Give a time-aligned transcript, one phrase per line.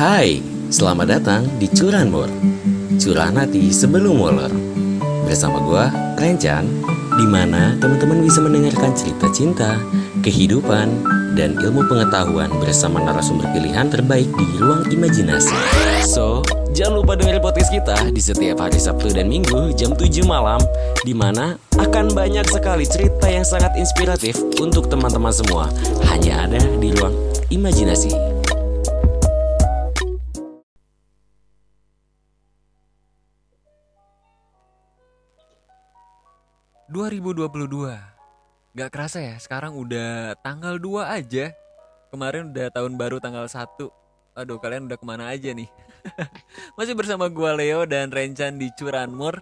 [0.00, 0.40] Hai,
[0.72, 2.32] selamat datang di Curanmor
[2.96, 4.48] Curahan hati sebelum molor
[5.28, 6.64] Bersama gua, Rencan
[7.20, 9.76] di mana teman-teman bisa mendengarkan cerita cinta,
[10.24, 11.04] kehidupan,
[11.36, 15.52] dan ilmu pengetahuan bersama narasumber pilihan terbaik di ruang imajinasi.
[16.00, 16.40] So,
[16.72, 20.64] jangan lupa dengerin podcast kita di setiap hari Sabtu dan Minggu jam 7 malam
[21.04, 25.68] di mana akan banyak sekali cerita yang sangat inspiratif untuk teman-teman semua.
[26.08, 27.12] Hanya ada di ruang
[27.52, 28.29] imajinasi.
[36.90, 41.54] 2022 Gak kerasa ya, sekarang udah tanggal 2 aja
[42.10, 43.62] Kemarin udah tahun baru tanggal 1
[44.34, 45.70] Aduh, kalian udah ke mana aja nih?
[46.78, 49.38] Masih bersama gue Leo dan Rencan di Curanmur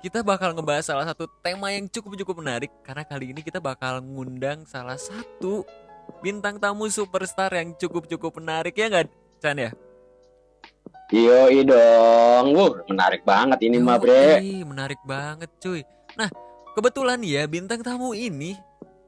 [0.00, 4.64] Kita bakal ngebahas salah satu tema yang cukup-cukup menarik Karena kali ini kita bakal ngundang
[4.64, 5.68] salah satu
[6.24, 9.70] bintang tamu superstar yang cukup-cukup menarik ya nggak, Chan ya?
[11.12, 14.40] Yo dong, Wuh, menarik banget ini mah bre.
[14.64, 15.84] Menarik banget cuy.
[16.16, 16.28] Nah
[16.74, 18.58] Kebetulan ya bintang tamu ini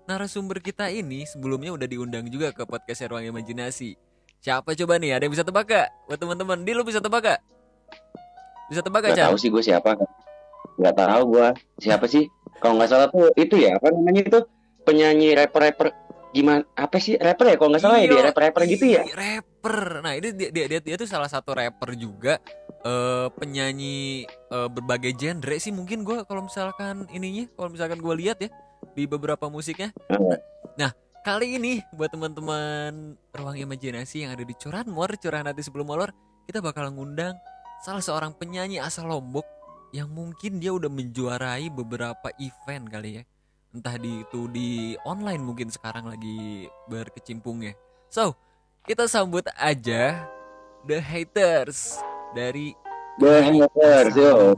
[0.07, 3.99] narasumber kita ini sebelumnya udah diundang juga ke podcast Ruang Imajinasi.
[4.39, 5.19] Siapa coba nih?
[5.19, 5.91] Ada yang bisa tebak gak?
[6.07, 7.41] Buat teman-teman, di lu bisa tebak gak?
[8.71, 9.99] Bisa tebak gak, Gak tahu sih gue siapa.
[10.79, 11.49] Gak tahu gue
[11.83, 12.31] siapa sih.
[12.63, 14.41] Kalau nggak salah tuh itu ya apa namanya itu
[14.87, 15.91] penyanyi rapper-rapper
[16.31, 20.13] gimana apa sih rapper ya kalau nggak salah ya dia rapper-rapper gitu ya rapper nah
[20.17, 22.41] ini dia dia dia, dia tuh salah satu rapper juga
[22.87, 28.39] uh, penyanyi uh, berbagai genre sih mungkin gue kalau misalkan ininya kalau misalkan gue lihat
[28.39, 28.51] ya
[28.95, 29.91] di beberapa musiknya.
[30.79, 30.95] Nah
[31.27, 36.15] kali ini buat teman-teman ruang imajinasi yang ada di Curanmor Curahan Hati Sebelum Molor
[36.47, 37.35] kita bakal ngundang
[37.83, 39.45] salah seorang penyanyi asal Lombok
[39.91, 43.25] yang mungkin dia udah menjuarai beberapa event kali ya.
[43.75, 47.75] Entah di itu di online mungkin sekarang lagi berkecimpung ya.
[48.09, 48.39] So
[48.87, 50.31] kita sambut aja
[50.87, 51.99] The Haters
[52.37, 52.77] dari
[53.17, 54.53] The Haters yo.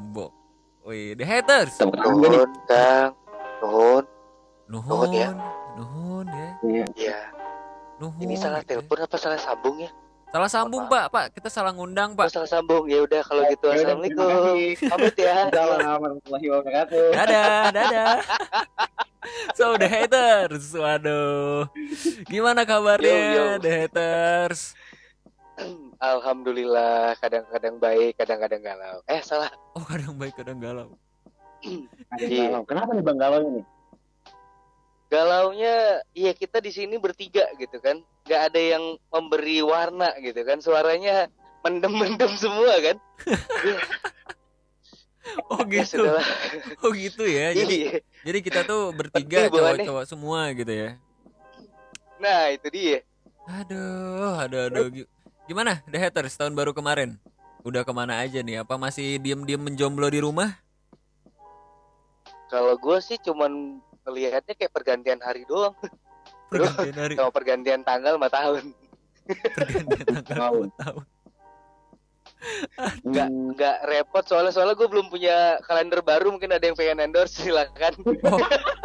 [0.83, 1.79] Wih, The Haters.
[1.79, 3.15] Nuhun, Kang.
[3.63, 4.05] Nuhun.
[4.67, 5.09] Nuhun.
[5.15, 5.31] ya.
[5.79, 6.51] Nuhun ya.
[6.67, 6.85] Iya.
[6.99, 7.21] Iya.
[8.03, 8.19] Nuhun.
[8.19, 9.91] Ini salah telepon apa salah sambung ya?
[10.29, 11.09] Salah sambung, Pak.
[11.09, 12.29] Pak, kita salah ngundang, Pak.
[12.29, 12.85] Oh, salah sambung.
[12.85, 13.73] Ya udah kalau gitu.
[13.73, 14.29] Ya, Assalamualaikum.
[14.93, 15.33] Pamit ya.
[15.49, 17.07] Assalamualaikum warahmatullahi wabarakatuh.
[17.17, 18.15] Dadah, dadah.
[19.57, 20.77] so, The Haters.
[20.77, 21.73] Waduh.
[22.29, 23.47] Gimana kabarnya, yo, yo.
[23.57, 24.77] The Haters?
[25.99, 29.03] Alhamdulillah kadang-kadang baik, kadang-kadang galau.
[29.11, 29.51] Eh salah.
[29.75, 30.95] Oh kadang baik, kadang galau.
[32.23, 32.49] iya.
[32.49, 32.63] galau.
[32.63, 33.63] Kenapa nih bang galau ini?
[35.09, 40.61] Galaunya, iya kita di sini bertiga gitu kan, Gak ada yang memberi warna gitu kan,
[40.61, 41.33] suaranya
[41.65, 42.97] mendem-mendem semua kan.
[45.53, 46.05] oh gitu.
[46.05, 46.21] Ya,
[46.85, 47.57] oh gitu ya.
[47.57, 47.99] Jadi, iya.
[48.21, 51.01] jadi kita tuh bertiga cowok-cowok semua gitu ya.
[52.21, 53.01] Nah itu dia.
[53.49, 54.87] Aduh, aduh, aduh.
[55.49, 57.17] Gimana The Haters tahun baru kemarin?
[57.65, 58.61] Udah ke mana aja nih?
[58.61, 60.61] Apa masih diem-diem menjomblo di rumah?
[62.53, 65.73] Kalau gue sih cuman melihatnya kayak pergantian hari doang.
[66.53, 67.15] Pergantian hari.
[67.17, 68.77] Sama pergantian tanggal lima tahun.
[69.57, 71.05] Pergantian tanggal tahun.
[73.09, 77.41] Enggak enggak repot soalnya soalnya gue belum punya kalender baru mungkin ada yang pengen endorse
[77.41, 77.97] silakan.
[78.05, 78.39] Oh,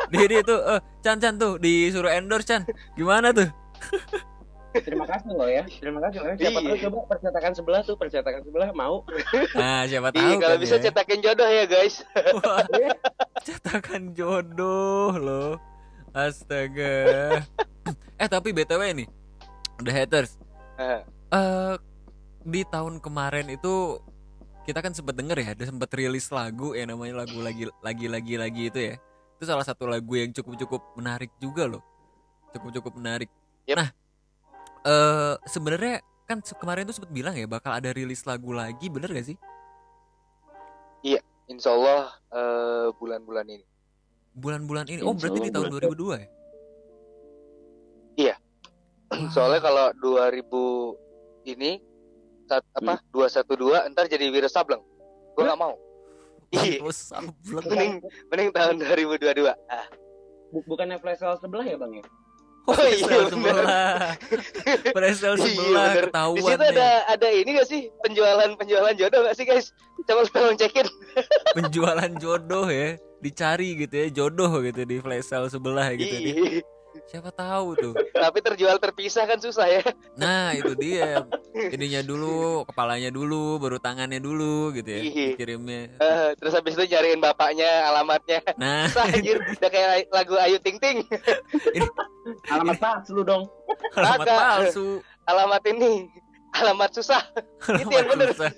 [0.09, 2.63] dia tuh uh, Chan Chan tuh disuruh endorse Chan.
[2.95, 3.51] Gimana tuh?
[4.82, 5.64] Terima kasih loh ya.
[5.70, 6.30] Terima kasih loh.
[6.34, 6.36] Ya.
[6.42, 6.68] Siapa iya.
[6.68, 9.06] tahu coba percetakan sebelah tuh, percetakan sebelah mau.
[9.54, 10.26] Nah, siapa tahu.
[10.26, 10.84] Iya, kalau kan bisa ya.
[10.90, 11.96] cetakin jodoh ya, guys.
[12.42, 12.66] Wah,
[13.46, 15.52] cetakan jodoh loh.
[16.14, 16.96] Astaga.
[18.22, 19.08] eh, tapi BTW nih.
[19.82, 20.38] The haters.
[20.78, 21.02] Eh
[21.34, 21.76] uh,
[22.46, 23.98] di tahun kemarin itu
[24.64, 28.34] kita kan sempat denger ya, ada sempat rilis lagu yang namanya lagu lagi lagi lagi
[28.40, 28.96] lagi itu ya.
[29.36, 31.84] Itu salah satu lagu yang cukup-cukup menarik juga loh.
[32.56, 33.28] Cukup-cukup menarik.
[33.68, 33.76] Yep.
[33.76, 33.90] Nah,
[34.88, 39.28] uh, sebenarnya kan kemarin tuh sempat bilang ya bakal ada rilis lagu lagi bener gak
[39.28, 39.38] sih?
[41.04, 41.20] Iya,
[41.52, 43.66] insya Allah uh, bulan-bulan ini.
[44.34, 45.02] Bulan-bulan ini?
[45.04, 46.28] Oh berarti di tahun 2002 ya?
[48.16, 48.36] Iya.
[49.36, 51.72] Soalnya kalau 2000 ini
[52.48, 53.07] saat apa hmm.
[53.12, 54.84] dua satu dua entar jadi Wira Sableng.
[55.36, 55.75] Gue nggak mau.
[56.54, 56.86] Iya.
[57.50, 57.94] mending
[58.30, 59.50] mending tahun 2022.
[59.50, 59.88] Ah.
[60.54, 62.06] Bukannya flash sebelah ya bang ya?
[62.63, 64.15] Oh, oh iya sebelah.
[64.95, 66.39] Presel sebelah iya, ketahuan.
[66.39, 69.75] Di situ ada ada ini gak sih penjualan penjualan jodoh gak sih guys?
[70.07, 70.88] Coba tolong cekin.
[71.51, 76.15] penjualan jodoh ya, dicari gitu ya jodoh gitu di flash sale sebelah gitu.
[76.15, 76.63] Iya.
[77.10, 77.94] Siapa tahu tuh.
[78.13, 79.84] Tapi terjual terpisah kan susah ya.
[80.13, 81.25] Nah, itu dia.
[81.54, 85.01] Ininya dulu, kepalanya dulu, baru tangannya dulu gitu ya.
[85.38, 85.98] Kirimnya.
[85.98, 88.42] Uh, terus habis itu cariin bapaknya, alamatnya.
[88.57, 89.38] Nah, susah anjir.
[89.42, 91.06] Udah kayak lagu Ayu Ting Ting.
[91.74, 91.88] Ini,
[92.50, 93.50] alamat palsu dong.
[93.98, 94.88] Alamat palsu.
[95.25, 96.10] Alamat ini.
[96.54, 97.22] alamat susah.
[97.81, 98.30] Itu yang bener.
[98.30, 98.54] Susah.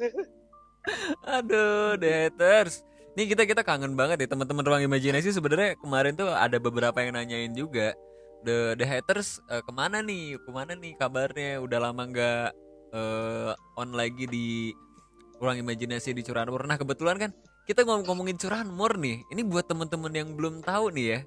[1.39, 2.83] Aduh, The Haters.
[3.15, 7.15] Nih kita kita kangen banget ya teman-teman ruang imajinasi sebenarnya kemarin tuh ada beberapa yang
[7.15, 7.95] nanyain juga
[8.45, 12.49] The The Haters eh, ke mana nih ke mana nih kabarnya udah lama nggak
[12.93, 14.71] eh, on lagi di
[15.41, 16.63] ruang imajinasi di Curanmor.
[16.69, 17.31] Nah kebetulan kan
[17.65, 19.25] kita ngom ngomongin Curanmor nih.
[19.33, 21.19] Ini buat teman-teman yang belum tahu nih ya.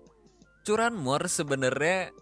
[0.64, 2.14] Curanmor sebenarnya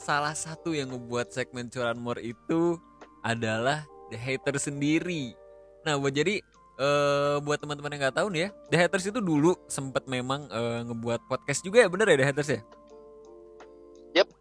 [0.00, 2.80] salah satu yang membuat segmen Curanmor itu
[3.22, 5.36] adalah The Haters sendiri.
[5.84, 6.40] Nah buat jadi
[6.78, 10.80] eh buat teman-teman yang nggak tahu nih ya, The Haters itu dulu sempat memang eh,
[10.86, 12.60] ngebuat podcast juga ya bener ya The Haters ya?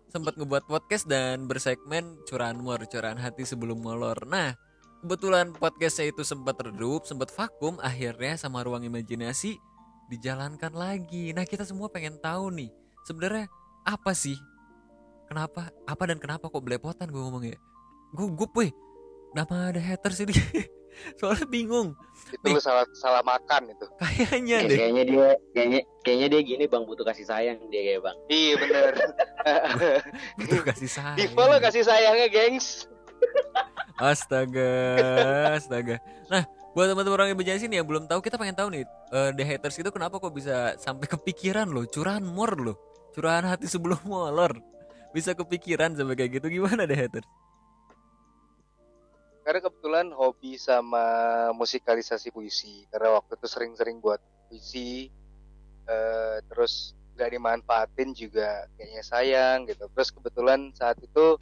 [0.07, 4.15] Sempat ngebuat podcast dan bersegmen curahan mor, curahan hati sebelum molor.
[4.24, 4.56] Nah,
[5.04, 9.59] kebetulan podcastnya itu sempat redup, sempat vakum, akhirnya sama ruang imajinasi
[10.07, 11.36] dijalankan lagi.
[11.36, 12.71] Nah, kita semua pengen tahu nih,
[13.04, 13.51] sebenarnya
[13.83, 14.39] apa sih?
[15.27, 15.75] Kenapa?
[15.83, 17.59] Apa dan kenapa kok belepotan gue ngomongnya?
[18.15, 18.71] Gugup weh.
[19.36, 20.36] Nama The Haters ini.
[21.15, 21.94] Soalnya bingung.
[22.27, 23.85] Itu lu salah salah makan itu.
[23.97, 24.77] Kayaknya Kayak- deh.
[24.77, 28.94] kayaknya dia kayaknya kayaknya dia gini bang butuh kasih sayang dia kayak bang Iya bener.
[30.38, 31.15] Butuh kasih sayang.
[31.15, 32.88] Di follow kasih sayangnya, gengs.
[33.97, 34.71] Astaga,
[35.55, 35.97] astaga.
[36.27, 39.29] Nah, buat teman-teman orang yang berjasa sini yang belum tahu, kita pengen tahu nih, eh,
[39.33, 42.77] The Haters itu kenapa kok bisa sampai kepikiran loh, curahan mor loh,
[43.11, 44.53] curahan hati sebelum molor.
[45.09, 47.25] Bisa kepikiran sampai kayak gitu gimana The Haters?
[49.47, 51.07] Karena kebetulan hobi sama
[51.55, 52.83] musikalisasi puisi.
[52.91, 54.19] Karena waktu itu sering-sering buat
[54.51, 55.07] puisi.
[55.88, 59.88] eh, terus nggak dimanfaatin juga kayaknya sayang gitu.
[59.88, 61.39] Terus kebetulan saat itu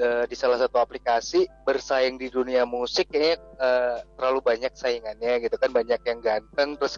[0.00, 5.60] eh, di salah satu aplikasi bersaing di dunia musik kayaknya eh, terlalu banyak saingannya gitu
[5.60, 6.96] kan banyak yang ganteng terus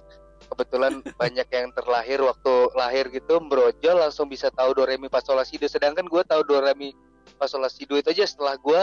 [0.52, 5.18] kebetulan banyak yang terlahir waktu lahir gitu brojol langsung bisa tahu do re mi fa
[5.18, 6.94] sol la si do sedangkan gue tahu do re mi
[7.40, 8.82] fa sol la si do itu aja setelah gue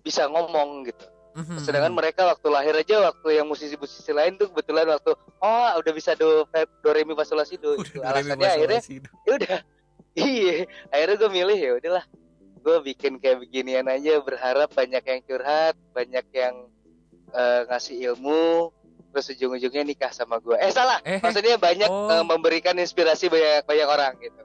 [0.00, 1.06] bisa ngomong gitu.
[1.30, 1.62] Mhm.
[1.62, 6.18] sedangkan mereka waktu lahir aja waktu yang musisi-musisi lain tuh kebetulan waktu oh udah bisa
[6.18, 7.78] do fa- do re mi fa sol la si do.
[7.78, 8.02] Gitu.
[8.02, 8.82] alasannya akhirnya
[9.26, 9.58] ya udah.
[10.18, 12.04] Iya akhirnya gue milih ya udahlah.
[12.60, 16.66] Gue bikin kayak beginian aja berharap banyak yang curhat banyak yang
[17.30, 18.74] eh, ngasih ilmu
[19.10, 21.02] terus ujung-ujungnya nikah sama gue eh salah!
[21.02, 22.10] Eh, maksudnya banyak oh.
[22.10, 24.42] eh, memberikan inspirasi banyak banyak orang gitu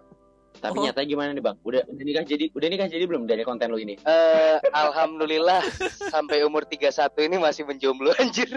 [0.65, 0.83] tapi Oh.
[0.83, 3.77] nyatanya gimana nih bang udah udah nikah jadi udah nikah jadi belum dari konten lu
[3.77, 5.62] ini Eh, alhamdulillah
[6.09, 6.89] sampai umur 31
[7.21, 8.50] ini masih menjomblo anjir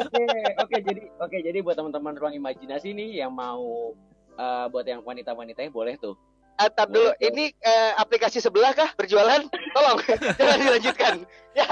[0.00, 0.24] Oke,
[0.56, 3.92] oke jadi oke jadi buat teman-teman ruang imajinasi nih yang mau
[4.32, 6.16] eh, buat yang wanita-wanitanya boleh tuh.
[6.54, 9.40] Atap dulu Boleh, ini eh, aplikasi sebelah kah berjualan
[9.72, 9.98] tolong
[10.38, 11.14] jangan dilanjutkan
[11.52, 11.64] ya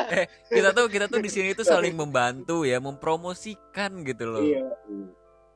[0.48, 4.40] Kita tuh kita tuh di sini tuh saling membantu ya, mempromosikan gitu loh.
[4.40, 4.64] Iya.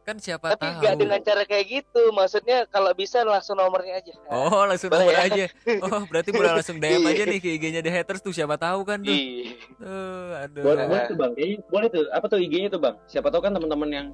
[0.05, 0.79] Kan siapa tapi tahu.
[0.79, 5.17] nggak dengan cara kayak gitu maksudnya kalau bisa langsung nomornya aja Oh, langsung Boleh nomor
[5.17, 5.25] ya?
[5.27, 5.45] aja.
[5.81, 7.11] Oh, berarti boleh langsung DM Iya.
[7.11, 9.09] aja nih ke IG-nya The Haters tuh siapa tahu kan tuh.
[9.09, 10.61] Ih, Tuh, aduh.
[10.63, 11.33] Boleh, boleh tuh bang.
[11.33, 12.05] Kayaknya boleh tuh.
[12.11, 12.95] Apa tuh IG-nya tuh bang?
[13.07, 14.07] Siapa tahu kan teman-teman yang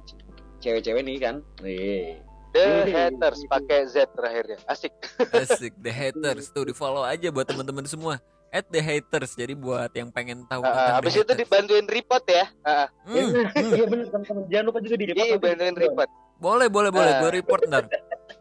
[0.57, 1.35] cewek-cewek nih kan.
[1.59, 2.23] Nih.
[2.51, 3.07] The Iya.
[3.07, 4.91] Haters pakai Z terakhirnya asik
[5.29, 8.19] Asik The Haters tuh di follow aja buat teman-teman semua.
[8.51, 9.31] At The Haters.
[9.33, 11.39] Jadi buat yang pengen tahu Ah, tentang habis itu Haters.
[11.39, 13.71] dibantuin report ya Ah, Hmm, hmm.
[13.71, 14.43] Iya benar teman-teman.
[14.45, 15.25] Jangan lupa juga di report.
[15.25, 17.11] iya bantuin report Boleh, boleh, boleh.
[17.11, 17.19] Ah.
[17.19, 17.83] Gue report ntar.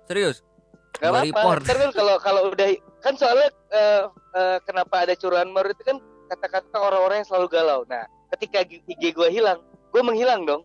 [0.05, 0.43] Serius.
[0.95, 1.25] Gak Gua apa-apa.
[1.25, 1.62] report.
[1.62, 2.69] Ntar kan kalau kalau udah
[2.99, 4.03] kan soalnya eh,
[4.35, 5.97] eh, kenapa ada curahan baru itu kan
[6.27, 7.81] kata-kata orang-orang yang selalu galau.
[7.85, 9.58] Nah, ketika G- IG gue hilang,
[9.89, 10.63] gue menghilang dong.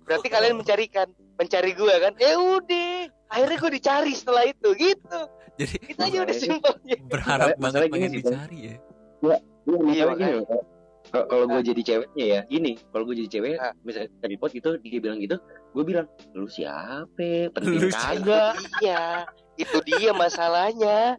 [0.00, 2.12] Berarti kalian mencarikan, mencari gue kan?
[2.16, 2.92] Eh udah,
[3.28, 5.20] akhirnya gue dicari setelah itu, gitu.
[5.56, 6.96] Jadi Itu aja udah simpelnya.
[7.04, 8.78] berharap banget pengen gini sih,
[9.18, 9.38] Dicari ya.
[9.68, 10.42] Iya, Iya, makanya.
[11.08, 12.72] Kalau kalau gue jadi ceweknya ya, gini.
[12.86, 13.72] Kalau gue jadi cewek, Ah.
[13.80, 15.36] misalnya kita report gitu, dia bilang gitu,
[15.70, 17.48] gue bilang, lu siapa?
[17.48, 18.52] Penting Lu kagak?
[18.78, 19.24] Iya,
[19.56, 21.16] itu dia masalahnya.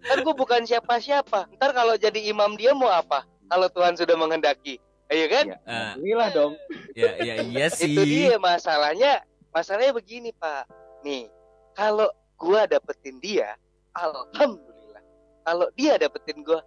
[0.00, 1.46] Kan gue bukan siapa-siapa.
[1.52, 3.22] Ntar kalau jadi imam dia mau apa?
[3.46, 4.82] Kalau Tuhan sudah menghendaki.
[5.06, 5.44] Ayo kan?
[5.44, 6.52] Ya, Ah, Inilah dong.
[6.94, 7.90] ya, ya, iya sih.
[7.90, 10.66] itu dia masalahnya masalahnya begini pak
[11.02, 11.26] nih
[11.72, 13.58] kalau gua dapetin dia
[13.92, 15.02] alhamdulillah
[15.42, 16.62] kalau dia dapetin gua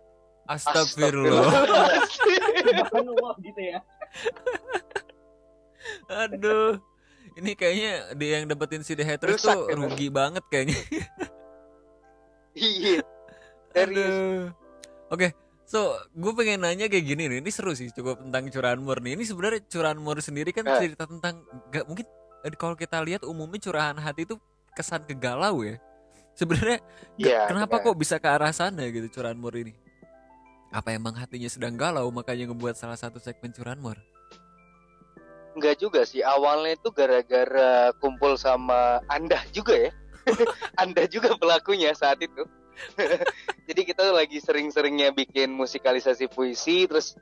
[0.46, 1.50] Astagfirullah.
[3.40, 3.80] Gitu ya.
[6.10, 6.80] Aduh.
[7.34, 9.78] Ini kayaknya dia yang dapetin si The Haters Rusak, tuh kan?
[9.80, 10.78] rugi banget kayaknya.
[12.54, 13.02] iya
[13.74, 14.42] serius Aduh.
[15.10, 15.34] Oke,
[15.64, 15.80] so
[16.12, 17.38] gue pengen nanya kayak gini nih.
[17.42, 19.18] Ini seru sih cukup tentang curahan mur nih.
[19.18, 20.78] Ini sebenarnya curahan mur sendiri kan Eh.
[20.86, 22.06] cerita tentang gak mungkin
[22.44, 24.38] eh, kalau kita lihat umumnya curahan hati itu
[24.72, 25.82] kesan kegalau ya.
[26.34, 26.82] Sebenarnya
[27.16, 27.86] Iya, kenapa benar.
[27.88, 29.74] kok bisa ke arah sana gitu curahan mur ini?
[30.74, 34.02] Apa emang hatinya sedang galau makanya ngebuat salah satu segmen curahan mur?
[35.54, 39.92] Enggak juga sih awalnya itu gara-gara kumpul sama anda juga ya
[40.82, 42.42] anda juga pelakunya saat itu
[43.70, 47.14] Jadi kita lagi sering-seringnya bikin musikalisasi puisi terus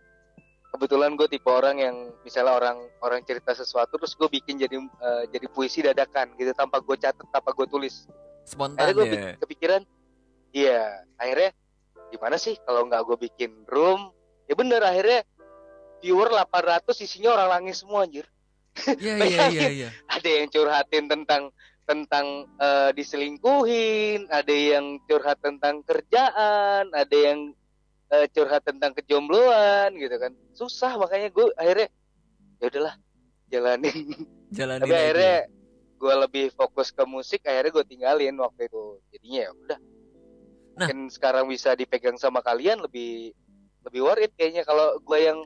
[0.71, 5.23] kebetulan gue tipe orang yang misalnya orang orang cerita sesuatu terus gue bikin jadi eh,
[5.27, 8.07] jadi puisi dadakan gitu tanpa gue catat tanpa gue tulis
[8.47, 9.33] Spontan akhirnya gue ya.
[9.43, 9.81] kepikiran
[10.55, 11.51] iya akhirnya
[12.11, 14.11] gimana sih kalau nggak gue bikin room
[14.45, 15.23] ya bener akhirnya
[16.03, 18.27] viewer 800 isinya orang langis semua anjir
[18.71, 19.89] Iya iya iya iya.
[20.07, 21.51] ada yang curhatin tentang
[21.83, 27.51] tentang eh, diselingkuhin, ada yang curhat tentang kerjaan, ada yang
[28.15, 30.31] eh, curhat tentang kejombloan gitu kan.
[30.55, 31.91] Susah makanya gue akhirnya
[32.63, 32.95] ya udahlah
[33.51, 34.07] jalanin.
[34.51, 35.37] Jalanin Tapi akhirnya
[35.99, 38.83] gue lebih fokus ke musik, akhirnya gue tinggalin waktu itu.
[39.11, 39.79] Jadinya ya udah.
[40.81, 40.89] Nah.
[40.89, 43.37] Mungkin sekarang bisa dipegang sama kalian lebih
[43.85, 45.45] lebih worth it kayaknya kalau gue yang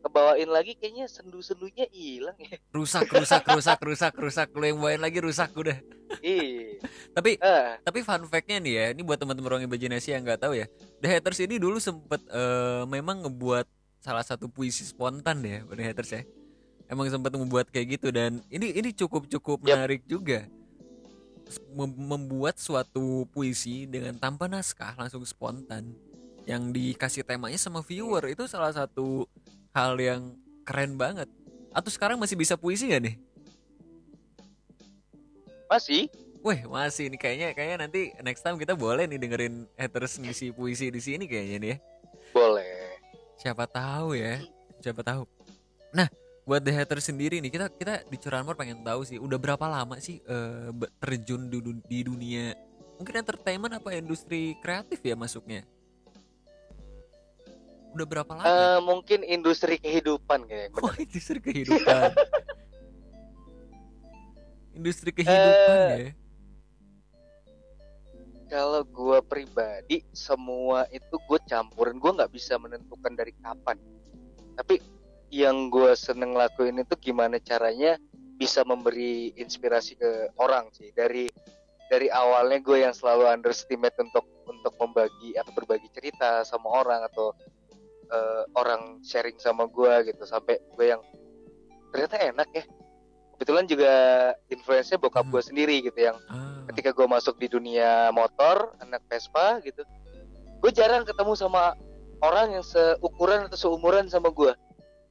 [0.00, 2.56] kebawain lagi kayaknya sendu-sendunya hilang ya.
[2.72, 5.76] rusak rusak rusak rusak rusak lu yang bawain lagi rusak udah.
[6.24, 6.80] Iya.
[7.12, 10.56] Tapi Ah, tapi fun fact-nya nih ya, ini buat teman-teman orang imajinasi yang nggak tahu
[10.56, 10.66] ya.
[11.04, 13.68] The Haters ini dulu sempet eh, memang ngebuat
[14.00, 16.22] salah satu puisi spontan ya, The Haters ya.
[16.90, 19.84] Emang sempat membuat kayak gitu dan ini ini cukup cukup Yap.
[19.84, 20.48] menarik juga.
[21.74, 25.94] Mem- membuat suatu puisi dengan tanpa naskah langsung spontan
[26.46, 29.26] yang dikasih temanya sama viewer itu salah satu
[29.74, 31.26] hal yang keren banget.
[31.70, 33.16] Atau sekarang masih bisa puisi gak nih?
[35.70, 36.10] masih
[36.42, 40.90] Weh masih nih kayaknya kayaknya nanti next time kita boleh nih dengerin haters ngisi puisi
[40.90, 41.76] di sini kayaknya nih ya.
[42.34, 42.74] boleh.
[43.38, 44.40] Siapa tahu ya,
[44.80, 45.28] siapa tahu.
[45.92, 46.08] Nah
[46.50, 50.02] buat the haters sendiri nih kita kita di Curanmor pengen tahu sih udah berapa lama
[50.02, 50.18] sih
[50.74, 52.58] be- terjun di, dun- di dunia
[53.00, 55.64] mungkin entertainment apa industri kreatif ya masuknya?
[57.96, 58.44] Udah berapa lama?
[58.44, 62.12] Eh, mungkin industri kehidupan kayak Oh industri kehidupan.
[64.76, 66.12] industri kehidupan Eh, ya.
[68.52, 73.80] Kalau gue pribadi semua itu gue campurin gue nggak bisa menentukan dari kapan.
[74.60, 74.76] Tapi
[75.30, 77.96] yang gue seneng lakuin itu gimana caranya
[78.36, 80.90] bisa memberi inspirasi ke orang sih.
[80.92, 81.30] Dari
[81.90, 87.30] dari awalnya gue yang selalu underestimate untuk untuk membagi atau berbagi cerita sama orang atau
[88.10, 90.22] eh, orang sharing sama gue gitu.
[90.26, 91.02] Sampai gue yang
[91.94, 92.64] ternyata enak ya.
[93.38, 93.92] Kebetulan juga
[94.52, 95.32] influence-nya bokap Hmm.
[95.32, 99.80] gue sendiri gitu yang Ah, ketika gue masuk di dunia motor anak Vespa gitu
[100.60, 101.72] gue jarang ketemu sama
[102.20, 104.52] orang yang seukuran atau seumuran sama gue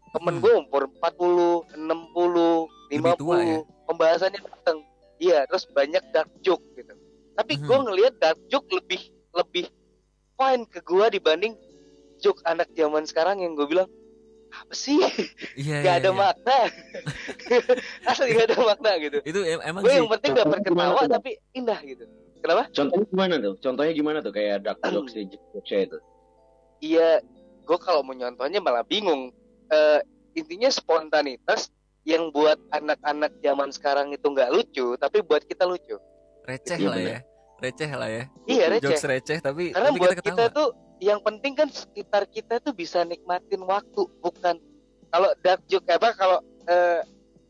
[0.10, 0.42] temen Hmm.
[0.42, 3.60] gue umur 40 60 Lebih tua 50 ya?
[3.86, 4.80] pembahasannya mateng
[5.18, 6.94] iya terus banyak dark joke gitu
[7.34, 9.02] tapi gue ngelihat dark joke lebih
[9.32, 9.66] lebih
[10.34, 11.54] fine ke gue dibanding
[12.18, 13.88] joke anak zaman sekarang yang gue bilang
[14.50, 14.98] apa sih
[15.54, 16.18] iya, gak iya, ada iya.
[16.18, 16.58] makna
[18.10, 21.02] asli gak ada makna gitu Itu em- emang gue sih yang penting dapat Gimana ketawa
[21.02, 21.14] tuh?
[21.14, 22.06] tapi indah gitu
[22.40, 23.54] kenapa Contohnya gimana tuh?
[23.60, 25.98] Contohnya gimana tuh kayak dark jokes di jokesnya itu?
[26.80, 27.10] Iya,
[27.68, 29.36] gue kalau mau nyontohnya malah bingung.
[29.70, 30.00] Eh,
[30.34, 31.70] intinya spontanitas
[32.02, 35.98] yang buat anak-anak zaman sekarang itu nggak lucu, tapi buat kita lucu.
[36.40, 37.12] receh Iya, lah bener.
[37.12, 37.20] ya
[37.60, 39.10] receh lah ya Iya jokes receh.
[39.12, 43.04] receh tapi Karena tapi buat kita kita, tuh yang penting kan sekitar kita tuh bisa
[43.04, 44.58] nikmatin waktu, bukan
[45.08, 47.06] kalau dark joke apa kalau eh,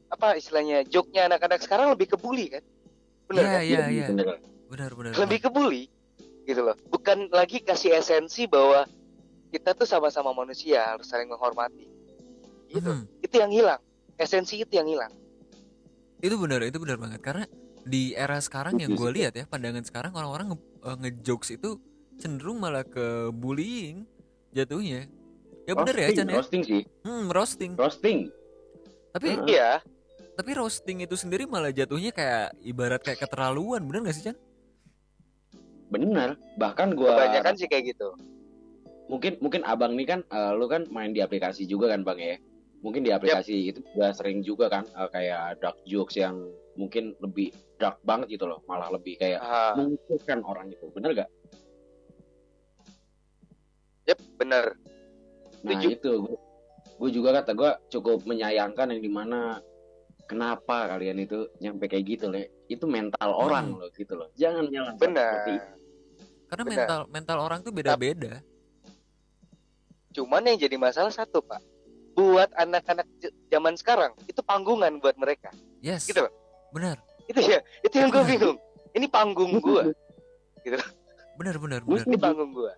[0.10, 2.64] apa istilahnya joke-nya anak-anak sekarang lebih kebuli kan?
[3.26, 3.62] Bener Iya kan?
[3.64, 4.28] iya iya Bener.
[4.68, 5.84] benar benar Lebih kebuli
[6.44, 6.76] gitu loh.
[6.90, 8.84] Bukan lagi kasih esensi bahwa
[9.50, 11.88] kita tuh sama-sama manusia harus saling menghormati.
[12.70, 12.86] Gitu.
[12.88, 13.04] Mhm.
[13.20, 13.82] Itu yang hilang.
[14.16, 15.12] Esensi itu yang hilang.
[16.20, 17.48] itu benar itu benar banget karena
[17.88, 21.80] di era sekarang yang gue lihat ya pandangan sekarang orang-orang nge- eh, ngejokes itu
[22.20, 24.04] cenderung malah ke bullying
[24.52, 25.08] jatuhnya
[25.64, 28.18] ya benar ya Roasting, Chan ya roasting sih, hmm roasting roasting.
[29.16, 29.32] tapi.
[29.48, 29.80] Iya.
[30.36, 34.36] tapi roasting itu sendiri malah jatuhnya kayak ibarat kayak keterlaluan bener gak sih Chan
[35.88, 36.36] Bener.
[36.60, 38.12] Bahkan gua Kebanyakan sih kayak gitu.
[39.08, 42.36] mungkin mungkin abang nih kan, eh, lu kan main di aplikasi juga kan bang ya?
[42.80, 46.40] Mungkin di aplikasi itu juga sering juga kan eh, kayak dark jokes yang
[46.80, 49.44] mungkin lebih dark banget gitu loh, malah lebih kayak
[49.76, 51.30] mengucilkan orang itu, bener gak?
[54.08, 54.74] yep, bener.
[55.62, 55.88] Nah Setuju.
[55.92, 56.12] itu
[57.00, 59.60] gue juga kata gue cukup menyayangkan yang di mana
[60.28, 64.68] kenapa kalian itu nyampe kayak gitu loh itu mental orang loh gitu loh jangan
[65.00, 65.32] Bener.
[65.32, 65.72] seperti itu.
[66.52, 66.76] karena Benar.
[66.76, 68.44] mental mental orang tuh beda-beda
[70.10, 71.62] Cuman yang jadi masalah satu, Pak.
[72.20, 73.08] Buat anak-anak
[73.48, 75.56] zaman sekarang, itu panggungan buat mereka.
[75.80, 76.34] yes Gitu loh.
[76.76, 77.00] benar
[77.32, 78.58] Itu ya, itu yang gue bingung.
[78.92, 79.94] Ini panggung gue,
[81.40, 82.74] benar benar Gue benar ini panggung gue.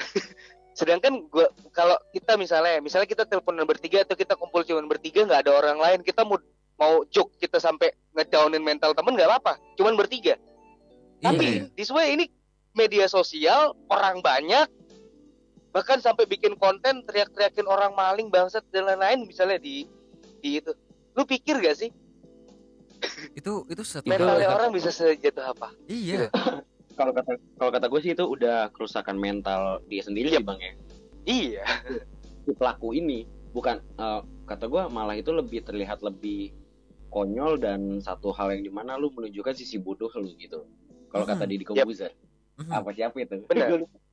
[0.78, 5.46] Sedangkan gue kalau kita misalnya, misalnya kita teleponan bertiga atau kita kumpul cuman bertiga nggak
[5.46, 6.40] ada orang lain, kita mau
[6.80, 10.40] mau joke kita sampai ngedownin mental temen nggak apa-apa, cuman bertiga.
[11.20, 11.64] Iya, Tapi iya.
[11.76, 12.32] this way ini
[12.72, 14.66] media sosial orang banyak
[15.70, 19.86] bahkan sampai bikin konten teriak-teriakin orang maling bangsat dan lain-lain misalnya di
[20.38, 20.74] di itu
[21.12, 21.90] lu pikir gak sih
[23.32, 26.28] Itu itu satu mentalnya hal- orang bisa sejatuh apa Iya.
[26.90, 30.72] Kalau kata kalau kata gue sih itu udah kerusakan mental dia sendiri ya bang ya.
[31.24, 31.64] iya
[32.44, 36.52] Si pelaku ini bukan eh, kata gue malah itu lebih terlihat lebih
[37.08, 40.66] konyol dan satu hal yang di mana lu menunjukkan sisi bodoh lu gitu.
[41.08, 41.50] Kalau kata Hmm.
[41.50, 41.82] Didi Yap.
[41.82, 42.12] Kobuzer,
[42.56, 42.70] Mhm.
[42.70, 43.36] apa siapa itu?
[43.46, 43.68] Benar.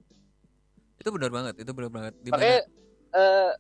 [1.08, 2.14] Itu benar banget, itu benar banget.
[2.20, 2.62] Di makanya
[3.16, 3.52] eh,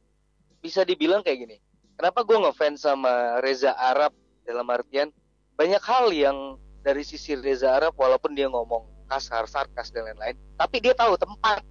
[0.61, 1.57] bisa dibilang kayak gini
[1.95, 4.13] kenapa gue ngefans sama Reza Arab
[4.45, 5.09] dalam artian
[5.57, 6.37] banyak hal yang
[6.83, 11.63] dari sisi Reza Arab walaupun dia ngomong kasar sarkas dan lain-lain tapi dia tahu tempat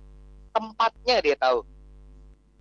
[0.54, 1.62] tempatnya dia tahu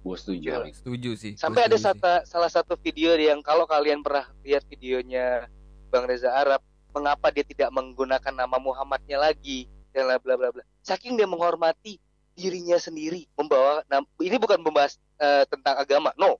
[0.06, 0.70] Gue setuju.
[0.70, 0.78] Itu.
[0.86, 1.34] setuju sih.
[1.34, 5.50] gua sampai ada satu, salah satu video yang kalau kalian pernah lihat videonya
[5.90, 6.62] Bang Reza Arab
[6.94, 9.66] mengapa dia tidak menggunakan nama Muhammadnya lagi
[9.98, 11.98] dan bla bla bla bla saking dia menghormati
[12.36, 13.82] dirinya sendiri membawa
[14.20, 16.36] ini bukan membahas eh, tentang agama no.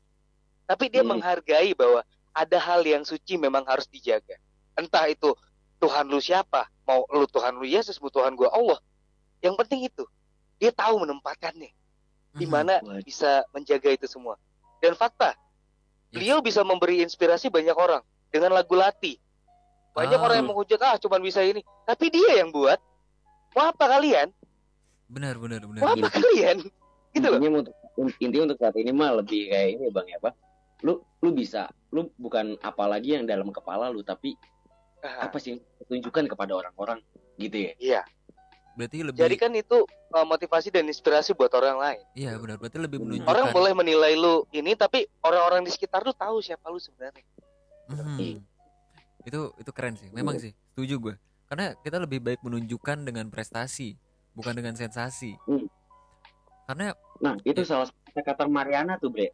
[0.68, 1.16] Tapi dia Hmm.
[1.16, 2.04] menghargai bahwa
[2.36, 4.36] ada hal yang suci memang harus dijaga.
[4.76, 5.32] Entah itu
[5.80, 8.80] Tuhan lu siapa mau lu Tuhan lu Yesus mau Tuhan gua Allah.
[9.40, 10.04] Yang penting itu
[10.60, 11.72] dia tahu menempatkannya.
[12.36, 12.52] Di Mhm.
[12.52, 14.36] mana bisa menjaga itu semua.
[14.84, 15.32] Dan fakta
[16.12, 19.16] beliau bisa memberi inspirasi banyak orang dengan lagu Lati.
[19.96, 20.24] Banyak Ah.
[20.28, 21.64] orang yang menghujat ah cuman bisa ini.
[21.88, 22.76] Tapi dia yang buat.
[23.56, 24.36] Mau apa kalian
[25.06, 25.82] Benar, benar, benar.
[25.82, 26.58] mau apa kalian
[27.12, 27.74] gitu loh intinya untuk
[28.18, 30.32] intinya untuk saat ini mah lebih kayak ini bang ya apa
[30.82, 34.34] lu lu bisa lu bukan apalagi yang dalam kepala lu tapi
[35.00, 36.98] Ah, apa sih tunjukkan kepada orang-orang
[37.38, 38.02] gitu ya iya
[38.74, 42.58] Berarti lebih jadi kan itu uh, motivasi dan inspirasi buat orang lain Iya, benar.
[42.58, 43.06] Berarti lebih Hmm.
[43.08, 47.22] menunjukkan orang boleh menilai lu ini tapi orang-orang di sekitar lu tahu siapa lu sebenarnya
[47.86, 48.18] Mhm.
[48.18, 48.40] Iya.
[49.24, 50.10] Itu itu keren sih.
[50.10, 51.16] Memang sih, setuju gue.
[51.46, 53.94] Karena kita lebih baik menunjukkan dengan prestasi,
[54.36, 55.34] bukan dengan sensasi.
[55.48, 55.66] Hmm.
[56.68, 56.92] Karena
[57.24, 59.32] nah itu salah satu kata Mariana tuh bre.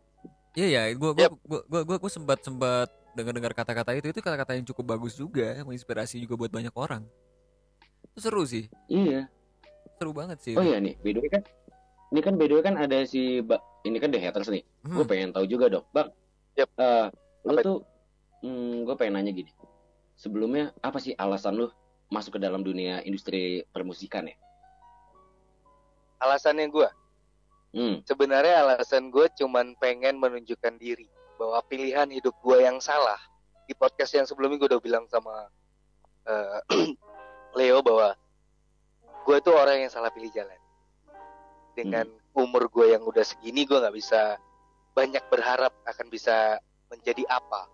[0.54, 4.56] Iya ya, gua gua gua gua gua, gua sempat sempat dengar-dengar kata-kata itu itu kata-kata
[4.56, 7.04] yang cukup bagus juga, menginspirasi juga buat banyak orang.
[8.12, 9.28] Itu seru sih, iya.
[9.96, 10.54] Seru banget sih.
[10.58, 11.44] oh iya nih by the way kan
[12.12, 14.64] ini kan by the way kan ada si ba- ini kan The Haters nih.
[14.84, 16.10] Hmm, gue pengen tahu juga dong bang.
[16.60, 16.70] Yap.
[16.76, 17.08] eh,
[17.48, 17.62] lu Apa?
[17.64, 17.78] tuh
[18.44, 19.52] hmm, gue pengen nanya gini.
[20.20, 21.72] Sebelumnya apa sih alasan lu
[22.12, 24.36] masuk ke dalam dunia industri permusikan ya
[26.22, 26.90] alasannya gua.
[27.72, 28.04] Hmm.
[28.04, 31.08] Sebenarnya alasan gue cuman pengen menunjukkan diri
[31.40, 33.20] bahwa pilihan hidup gue yang salah.
[33.64, 35.48] Di podcast yang sebelumnya gue udah bilang sama
[36.28, 36.60] eh,
[37.58, 38.12] Leo bahwa
[39.24, 40.60] gue tuh orang yang salah pilih jalan.
[41.72, 44.36] Dengan umur gue yang udah segini gue nggak bisa
[44.92, 46.60] banyak berharap akan bisa
[46.92, 47.72] menjadi apa.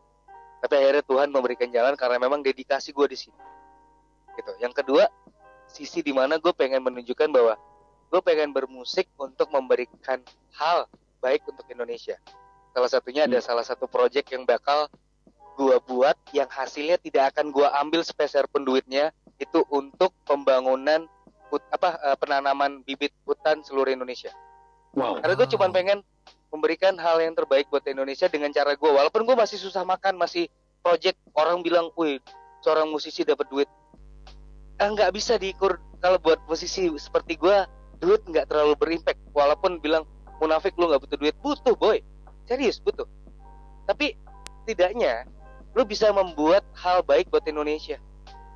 [0.62, 3.42] Tapi akhirnya Tuhan memberikan jalan karena memang dedikasi gue di sini.
[4.38, 4.54] Gitu.
[4.62, 5.10] Yang kedua
[5.66, 7.58] sisi di mana gue pengen menunjukkan bahwa
[8.08, 10.24] gue pengen bermusik untuk memberikan
[10.56, 10.88] hal
[11.20, 12.15] baik untuk Indonesia.
[12.72, 14.88] Salah satunya ada salah satu project yang bakal
[15.58, 19.10] gue buat yang hasilnya tidak akan gue ambil sepeser pun duitnya
[19.41, 21.10] itu untuk pembangunan
[21.50, 24.30] hut- apa eh, penanaman bibit hutan seluruh Indonesia.
[24.93, 26.06] wow Karena gue cuma pengen
[26.54, 28.88] memberikan hal yang terbaik buat Indonesia dengan cara gue.
[28.88, 30.48] Walaupun gue masih susah makan, masih
[30.80, 32.22] project orang bilang, wih
[32.63, 33.70] seorang musisi dapat duit.
[34.78, 37.58] Eh, nggak bisa diukur kalau buat musisi seperti gue,
[38.00, 39.20] duit nggak terlalu berimpact.
[39.34, 40.06] Walaupun bilang
[40.38, 41.98] munafik lu nggak butuh duit, butuh boy,
[42.46, 43.06] serius butuh.
[43.86, 44.14] Tapi
[44.66, 45.26] tidaknya
[45.74, 47.98] lu bisa membuat hal baik buat Indonesia.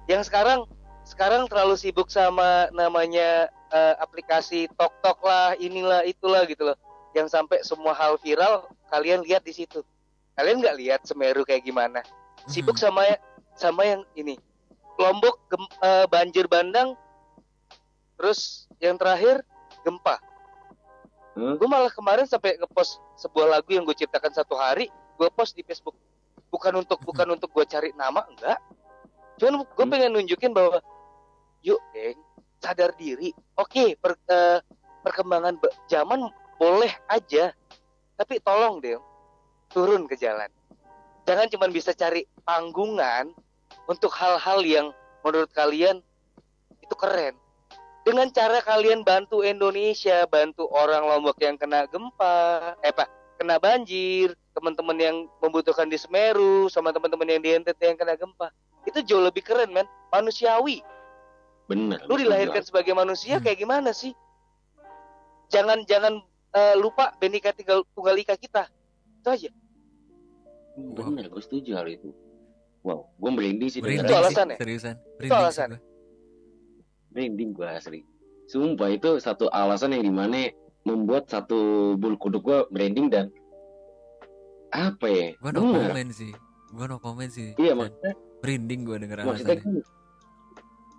[0.09, 0.65] Yang sekarang
[1.01, 6.77] sekarang terlalu sibuk sama namanya eh, aplikasi tok tok lah inilah itulah gitu loh
[7.17, 9.81] yang sampai semua hal viral kalian lihat di situ
[10.37, 12.05] kalian nggak lihat Semeru kayak gimana
[12.45, 12.83] sibuk Mhm.
[12.85, 13.03] sama
[13.57, 14.37] sama yang ini
[14.95, 16.93] Lombok gem- eh, banjir bandang
[18.21, 19.41] terus yang terakhir
[19.81, 20.21] gempa.
[21.33, 21.57] Huh?
[21.57, 25.65] gue malah kemarin sampai ngepost sebuah lagu yang gue ciptakan satu hari gue post di
[25.65, 25.97] Facebook.
[26.53, 28.61] Bukan untuk bukan untuk gue cari nama enggak.
[29.41, 29.89] Cuman gue Hmm.
[29.89, 30.77] pengen nunjukin bahwa
[31.65, 32.21] yuk geng
[32.61, 33.33] sadar diri.
[33.57, 34.61] Oke per- eh,
[35.01, 35.57] perkembangan
[35.89, 36.29] zaman
[36.61, 37.49] boleh aja.
[38.21, 39.01] Tapi tolong deh
[39.73, 40.51] turun ke jalan.
[41.25, 43.33] Jangan cuma bisa cari panggungan
[43.89, 44.87] untuk hal-hal yang
[45.25, 46.05] menurut kalian
[46.85, 47.40] itu keren
[48.01, 52.35] dengan cara kalian bantu Indonesia bantu orang Lombok yang kena gempa
[52.81, 53.05] eh pak
[53.37, 58.49] kena banjir teman-teman yang membutuhkan di Semeru sama teman-teman yang di NTT yang kena gempa.
[58.83, 59.85] Itu jauh lebih keren men.
[60.09, 60.81] Manusiawi.
[61.65, 63.45] Bener lu dilahirkan sebagai manusia Hmm.
[63.45, 64.11] kayak gimana sih?
[65.49, 66.19] Jangan jangan
[66.51, 68.67] eh, lupa benika tinggal tunggal ika kita.
[69.21, 69.49] Itu aja.
[70.75, 72.11] Bener gue setuju hal itu.
[72.81, 74.57] Wow gue merinding sih Merinding Itu sih, alasannya.
[74.57, 74.95] seriusan.
[75.17, 75.79] Merinding sih alasannya.
[77.11, 77.13] Gua.
[77.13, 77.99] merinding gue asli
[78.47, 80.47] sumpah itu satu alasan yang di mana
[80.81, 83.27] membuat satu bulu kuduk gue branding dan
[84.71, 85.91] apa ya Gue no bener.
[85.91, 86.31] komen sih.
[86.71, 87.51] Gue no komen sih.
[87.55, 89.61] iya maksudnya Merinding gue denger maksudnya alasannya.
[89.61, 89.81] gini,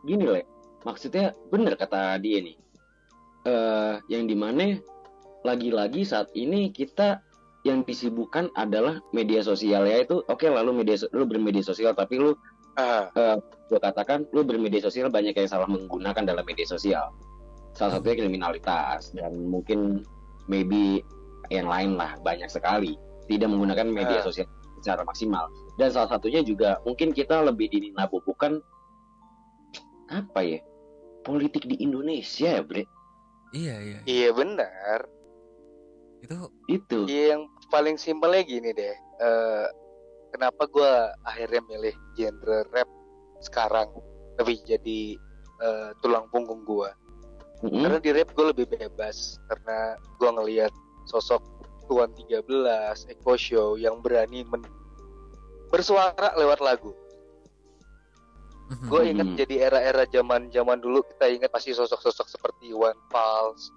[0.06, 0.42] gini le
[0.82, 2.56] maksudnya bener kata dia nih
[3.42, 4.78] eh yang di mana
[5.42, 7.18] lagi-lagi saat ini kita
[7.62, 12.34] yang disibukkan adalah media sosial ya itu oke lalu media lu bermedia sosial tapi lu
[12.74, 13.36] Ah,
[13.68, 17.12] gue katakan lu bermedia sosial banyak yang salah menggunakan dalam media sosial
[17.72, 20.04] salah satunya kriminalitas dan mungkin
[20.44, 21.00] maybe
[21.48, 22.96] yang lain lah banyak sekali
[23.28, 24.24] tidak menggunakan media Ah.
[24.24, 28.60] sosial secara maksimal dan salah satunya juga mungkin kita lebih dinabubukan
[30.08, 30.60] apa ya
[31.22, 32.84] politik di Indonesia ya bre
[33.52, 33.98] Iya iya.
[34.08, 35.04] iya benar.
[36.24, 38.96] Itu itu Iya, yang paling simpelnya gini deh.
[39.20, 39.66] eh,
[40.32, 42.88] kenapa gua akhirnya milih genre rap
[43.44, 43.92] sekarang
[44.40, 45.00] lebih jadi
[45.62, 46.90] eh, tulang punggung gua.
[47.62, 47.78] Mm-mm.
[47.78, 50.72] Karena di rap gue lebih bebas karena gua ngelihat
[51.06, 51.44] sosok
[51.86, 52.48] Tuan 13,
[53.12, 54.66] Eko Show yang berani men-
[55.68, 56.90] bersuara lewat lagu.
[58.72, 58.88] mhm.
[58.88, 59.36] Gue ingat Hmm.
[59.36, 63.68] jadi era-era zaman-zaman dulu kita ingat pasti sosok-sosok seperti Iwan Fals.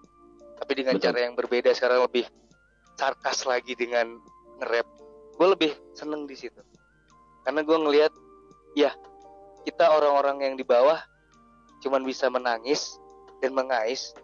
[0.55, 1.11] Tapi dengan Betul.
[1.11, 2.23] cara yang berbeda sekarang lebih
[2.95, 4.15] sarkas lagi dengan
[4.63, 4.87] nge-rap.
[5.35, 6.59] Gue lebih seneng di situ.
[7.43, 8.13] Karena gue ngelihat
[8.73, 8.91] ya
[9.63, 10.99] kita orang-orang yang di bawah
[11.83, 12.97] cuman bisa menangis
[13.43, 14.15] dan mengais.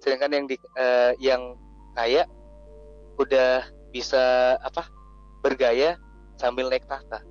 [0.00, 1.58] Sedangkan yang di eh, yang
[1.94, 2.24] kaya
[3.18, 4.86] udah bisa apa?
[5.40, 5.96] bergaya
[6.36, 7.24] sambil naik tahta.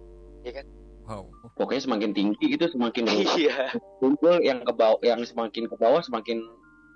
[1.05, 1.29] wow.
[1.53, 3.05] pokoknya semakin tinggi gitu semakin
[3.37, 3.69] Iya.
[4.01, 6.41] muncul yang ke bawah yang semakin ke bawah semakin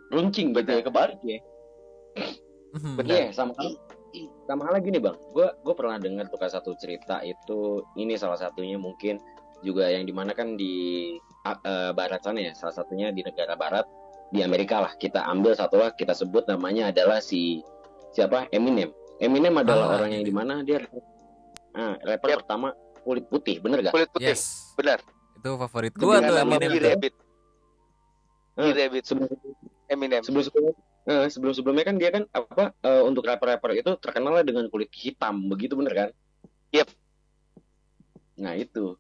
[0.09, 1.37] runcing betul ya kebalik ya
[2.73, 3.05] Mhm.
[3.05, 3.53] Iya, sama
[4.43, 5.17] sama hal lagi nih bang.
[5.32, 9.19] Gue gue pernah dengar tuh satu cerita itu ini salah satunya mungkin
[9.63, 11.15] juga yang di mana kan di
[11.47, 13.88] eh, barat sana ya, salah satunya di negara barat
[14.34, 14.91] di Amerika lah.
[14.99, 17.63] Kita ambil satu lah kita sebut namanya adalah si
[18.12, 18.91] siapa Eminem.
[19.23, 20.84] Eminem adalah Ah, orang yang di mana dia
[21.79, 22.39] ah, rapper Yap.
[22.43, 23.93] pertama kulit putih, bener gak?
[23.95, 24.32] Kulit putih.
[24.32, 24.73] Yes.
[24.75, 24.99] Benar.
[25.39, 26.71] Itu favorit gua Dengan tuh Eminem.
[26.91, 27.13] Rabbit.
[28.60, 29.03] Eh, Rabbit.
[29.08, 29.29] Sebelum
[29.88, 30.21] Eminem.
[30.23, 34.89] sebelum sebelumnya sebelum sebelumnya kan dia kan apa eh, untuk rapper-rapper itu terkenalnya dengan kulit
[34.95, 36.09] hitam begitu bener kan?
[36.71, 36.87] Yep.
[38.39, 38.95] Nah itu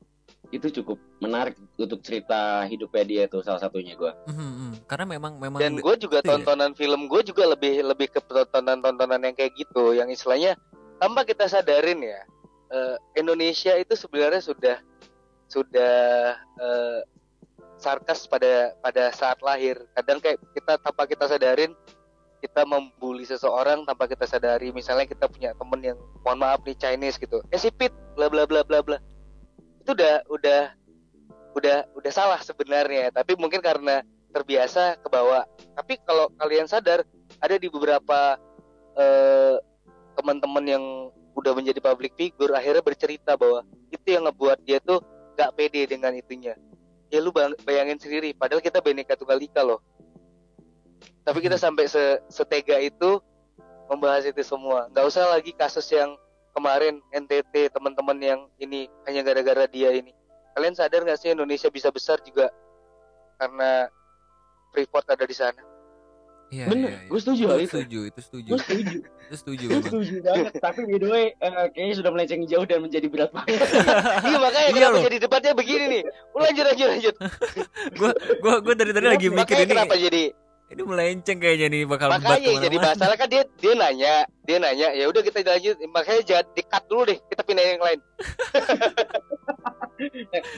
[0.53, 4.13] itu cukup menarik untuk cerita hidupnya dia tuh salah satunya gua.
[4.29, 4.71] Mhm, mhm.
[4.85, 6.37] Karena memang memang Dan gue juga itu ya.
[6.37, 10.53] tontonan film gue juga lebih lebih ke tontonan-tontonan yang kayak gitu, yang istilahnya
[11.01, 12.21] tanpa kita sadarin ya,
[12.69, 14.77] eh, Indonesia itu sebenarnya sudah
[15.49, 16.99] sudah eh,
[17.83, 19.75] sarkas pada pada saat lahir.
[19.99, 21.75] Kadang kayak kita tanpa kita sadarin
[22.43, 24.75] kita membuli seseorang tanpa kita sadari.
[24.75, 28.67] Misalnya kita punya temen yang mohon maaf nih Chinese gitu, eh sipit, bla bla bla
[28.67, 28.99] bla bla.
[29.79, 30.61] Itu udah udah
[31.55, 33.15] udah udah salah sebenarnya.
[33.15, 34.03] Tapi mungkin karena
[34.35, 35.47] terbiasa ke bawah.
[35.79, 37.07] Tapi kalau kalian sadar
[37.39, 38.35] ada di beberapa
[38.99, 39.55] eh,
[40.19, 40.83] teman-teman yang
[41.33, 45.01] udah menjadi public figure akhirnya bercerita bahwa itu yang ngebuat dia tuh
[45.39, 46.53] gak pede dengan itunya.
[47.13, 47.29] Ya lu
[47.61, 49.85] bayangin sendiri, padahal kita Bhinneka Tunggal Ika loh.
[51.21, 53.21] Tapi kita sampai se- setega itu
[53.85, 54.89] membahas itu semua.
[54.89, 56.17] Nggak usah lagi kasus yang
[56.57, 60.09] kemarin NTT teman-teman yang ini hanya gara-gara dia ini.
[60.57, 62.49] Kalian sadar nggak sih Indonesia bisa besar juga
[63.37, 63.93] karena
[64.73, 65.72] Freeport ada di sana?
[66.53, 67.09] Iya, Bener, iya, iya.
[67.09, 67.73] gue setuju hal itu.
[67.73, 68.49] setuju, itu setuju.
[68.53, 70.53] Gue setuju, Itu setuju gue setuju banget.
[70.69, 73.57] Tapi by the way, eh, kayaknya sudah melenceng jauh dan menjadi berat banget.
[74.29, 75.03] iya makanya Iya kenapa loh.
[75.03, 76.01] jadi debatnya begini nih?
[76.31, 77.15] Lanjut lanjut lanjut.
[77.97, 80.23] Gua gua gua dari tadi lagi mikir ini kenapa jadi
[80.69, 85.05] ini melenceng kayaknya nih bakal makanya jadi masalah kan dia dia nanya dia nanya ya
[85.05, 87.99] udah kita lanjut makanya jangan dikat dulu deh kita pindahin yang lain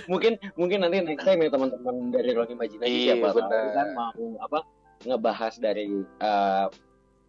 [0.07, 3.65] mungkin mungkin nanti next time ya teman-teman dari Rocky Imajinasi Iya, siapa benar.
[3.73, 4.59] kan mau apa
[5.01, 6.65] ngebahas dari eh,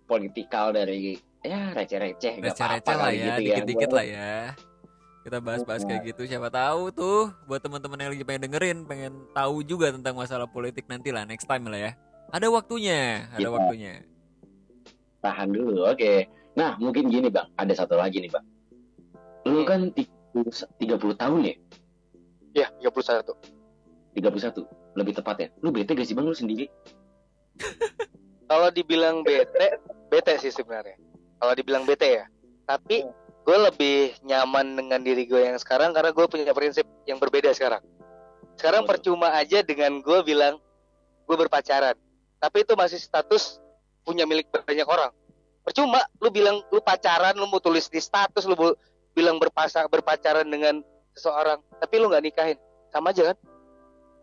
[0.04, 4.34] politikal dari ya receh-receh nggak apa-apa receh-receh lah ya, gitu dikit-dikit Gua- lah ya.
[5.20, 9.58] Kita bahas-bahas kayak gitu siapa tahu tuh buat teman-teman yang lagi pengen dengerin, pengen tahu
[9.60, 11.92] juga tentang masalah politik nanti lah next time lah ya.
[12.28, 13.50] Ada waktunya, ada Iya.
[13.50, 13.94] waktunya.
[15.16, 16.12] tahan dulu oke
[16.54, 18.46] nah mungkin gini bang ada satu lagi nih bang
[19.44, 19.66] lu Hmm.
[19.66, 19.80] kan
[20.78, 21.54] 30 tahun ya
[22.54, 23.34] ya 31
[24.14, 24.62] 31
[24.94, 26.70] lebih tepat ya lu bete gak sih bang lu sendiri
[28.56, 29.76] kalau dibilang bete
[30.08, 30.96] bete sih sebenarnya.
[31.36, 32.24] Kalau dibilang bete ya.
[32.64, 33.04] Tapi
[33.44, 37.84] gue lebih nyaman dengan diri gue yang sekarang karena gue punya prinsip yang berbeda sekarang.
[38.56, 38.96] Sekarang tuh?
[38.96, 40.56] percuma aja dengan gue bilang
[41.28, 41.92] gue berpacaran.
[42.40, 43.60] Tapi itu masih status
[44.08, 45.12] punya milik banyak orang.
[45.60, 48.56] Percuma lu bilang lu pacaran lu mau tulis di status lu
[49.12, 50.80] bilang berpasang berpacaran dengan
[51.12, 52.58] seseorang tapi lu nggak nikahin.
[52.88, 53.38] Sama aja kan?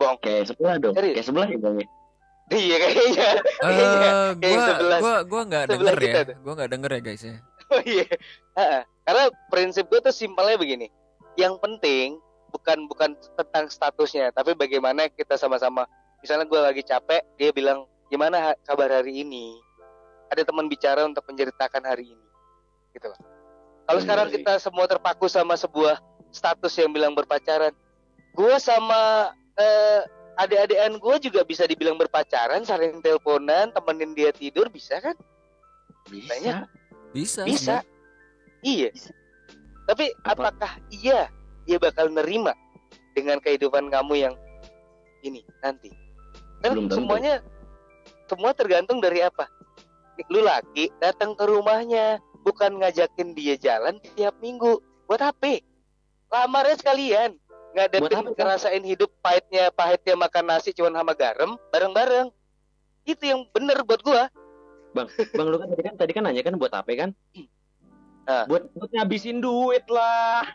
[0.01, 0.97] Bohong kayak sebelah dong.
[0.97, 1.21] Serius?
[1.21, 1.75] kayak sebelah ya bang.
[1.85, 2.02] ya
[2.53, 3.29] Iya kayaknya.
[3.65, 6.13] Eh, kayak gua gua gua nggak denger ya.
[6.29, 6.35] tuh.
[6.45, 7.37] Gua nggak denger ya guys ya.
[7.73, 8.05] Oh iya.
[8.53, 8.79] Ha-ha.
[9.03, 10.87] Karena prinsip gue tuh simpelnya begini.
[11.35, 12.07] Yang penting
[12.53, 15.89] bukan bukan tentang statusnya, tapi bagaimana kita sama-sama.
[16.21, 19.57] Misalnya gue lagi capek, dia bilang gimana kabar hari ini.
[20.29, 22.27] Ada teman bicara untuk menceritakan hari ini,
[22.93, 23.19] gitu loh.
[23.83, 24.33] Kalau Hmm, sekarang iya.
[24.39, 25.99] kita semua terpaku sama sebuah
[26.31, 27.73] status yang bilang berpacaran,
[28.33, 30.01] gue sama eh,
[30.37, 35.15] adik-adikan gue juga bisa dibilang berpacaran, saling teleponan, temenin dia tidur, bisa kan?
[36.09, 36.67] Banyak.
[37.13, 37.41] Bisa.
[37.45, 37.77] Bisa.
[38.65, 38.89] Iya.
[39.85, 40.49] Tapi Apa?
[40.49, 41.27] apakah iya
[41.67, 42.55] dia bakal nerima
[43.13, 44.35] dengan kehidupan kamu yang
[45.21, 45.91] ini nanti?
[46.63, 47.03] Kan Belum tentu.
[47.03, 47.43] semuanya
[48.31, 49.47] semua tergantung dari apa.
[50.31, 54.79] Lu laki datang ke rumahnya, bukan ngajakin dia jalan tiap minggu.
[55.09, 55.59] Buat apa?
[56.31, 57.35] Lamarnya sekalian.
[57.73, 58.37] Ngadepin apa, Kak?
[58.37, 62.29] ngerasain hidup pahitnya pahitnya makan nasi cuman sama garam bareng-bareng.
[63.03, 64.29] Itu yang bener buat gua.
[64.93, 65.09] Bang
[65.49, 67.09] lu kan tadi kan tadi kan nanya kan buat apa kan?
[68.29, 68.45] Ah.
[68.45, 70.45] Buat buat ngabisin duit lah.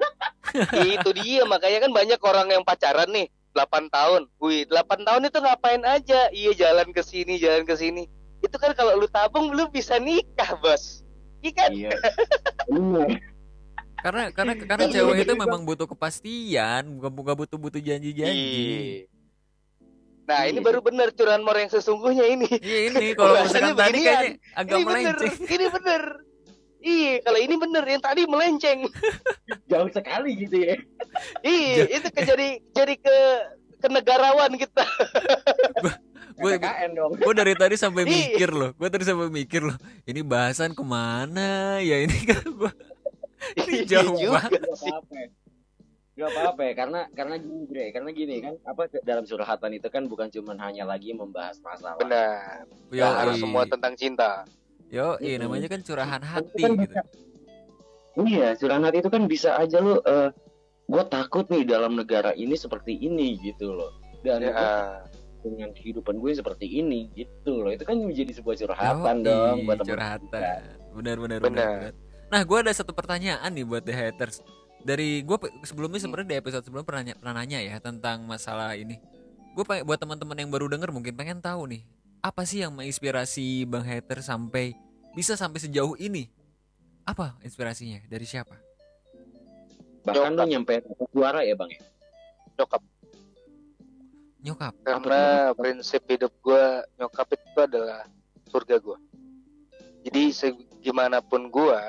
[0.95, 4.31] itu dia makanya kan banyak orang yang pacaran nih 8 tahun.
[4.39, 6.31] Wih, 8 tahun itu ngapain aja?
[6.31, 8.07] Iya jalan ke sini, jalan ke sini.
[8.41, 11.03] Itu kan kalau lu tabung lu bisa nikah, Bos.
[11.43, 11.71] Iya kan?
[11.75, 11.91] Iya.
[13.99, 15.41] Karena karena karena cewek iya, itu iya.
[15.43, 19.07] memang butuh kepastian, bukan bukan butuh butuh janji-janji.
[19.07, 19.17] Iya.
[20.29, 22.49] Nah, ini baru bener curahan mor yang sesungguhnya ini.
[22.61, 25.35] Iya ini kalau misalkan tadi kayaknya agak ini bener, melenceng.
[25.57, 26.03] ini bener.
[26.79, 28.79] Iya, kalau ini bener yang tadi melenceng.
[29.67, 30.77] Jauh sekali gitu ya.
[31.43, 33.17] Iya, itu ke jadi jadi ke
[33.83, 34.87] kenegarawan kita.
[36.39, 36.55] Gue
[37.19, 38.11] gue dari tadi sampai Iya.
[38.15, 39.75] mikir loh, gue tadi sampai mikir loh.
[40.07, 42.73] Ini bahasan ke mana ya ini kan gue
[43.57, 44.90] Ini jauh juga banget Gak sih.
[44.90, 45.18] apa-apa.
[46.12, 50.03] Gak apa-apa ya, karena karena gini Bre, karena gini kan apa dalam surhatan itu kan
[50.05, 51.94] bukan cuma hanya lagi membahas masalah.
[51.96, 52.66] Benar.
[52.88, 54.42] Yo, Nggak harus semua tentang cinta.
[54.88, 56.90] yo, iya namanya kan curahan hati kan gitu.
[56.90, 57.07] bisa-
[58.18, 60.35] Iya, curahan hati itu kan bisa aja lo eh
[60.85, 63.94] gue takut nih dalam negara ini seperti ini gitu loh.
[64.18, 64.51] Dan Ya.
[64.51, 64.72] gua
[65.38, 67.70] dengan kehidupan gue seperti ini gitu loh.
[67.70, 70.40] Itu kan menjadi sebuah curhatan Yoi, dong buat teman curhatan.
[70.96, 71.46] Benar benar Benar.
[71.46, 71.68] benar.
[71.79, 71.94] benar.
[72.29, 74.45] Nah, gue ada satu pertanyaan nih buat the haters.
[74.85, 79.01] Dari gue sebelumnya sebenarnya di episode sebelum pernah nanya, pernah nanya ya tentang masalah ini.
[79.57, 81.83] Gue buat teman-teman yang baru denger mungkin pengen tahu nih
[82.19, 84.75] apa sih yang menginspirasi bang hater sampai
[85.14, 86.31] bisa sampai sejauh ini?
[87.07, 88.05] Apa inspirasinya?
[88.05, 88.55] Dari siapa?
[90.05, 91.83] Bahkan lo nyampe suara ya bang ya.
[92.59, 92.83] Nyokap.
[94.45, 94.75] Nyokap.
[94.85, 95.23] Karena
[95.55, 96.64] prinsip hidup gue
[97.01, 98.07] nyokap itu adalah
[98.51, 98.99] surga gue.
[100.09, 101.81] Jadi segimanapun gue,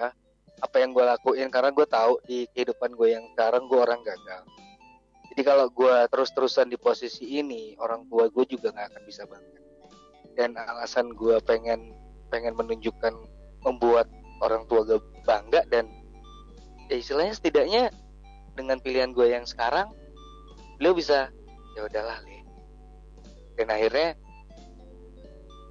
[0.60, 4.44] apa yang gue lakuin karena gue tahu di kehidupan gue yang sekarang gue orang gagal.
[5.30, 9.62] Jadi kalau gue terus-terusan di posisi ini, orang tua gue juga nggak akan bisa bangga.
[10.36, 11.96] Dan alasan gue pengen
[12.30, 13.14] pengen menunjukkan
[13.64, 14.08] membuat
[14.40, 15.88] orang tua gue bangga dan
[16.88, 17.84] ya istilahnya setidaknya
[18.56, 19.92] dengan pilihan gue yang sekarang,
[20.80, 21.32] beliau bisa
[21.78, 22.44] ya udahlah Le.
[23.56, 24.16] Dan akhirnya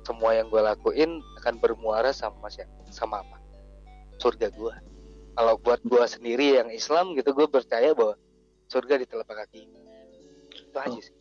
[0.05, 2.72] semua yang gue lakuin akan bermuara sama siapa?
[2.88, 3.38] Sama apa?
[4.18, 4.74] Surga gue.
[5.33, 8.18] Kalau buat gue sendiri yang Islam gitu, gue percaya bahwa
[8.66, 9.62] surga di telapak kaki.
[10.68, 10.98] Itu aja Oh.
[10.98, 11.14] sih.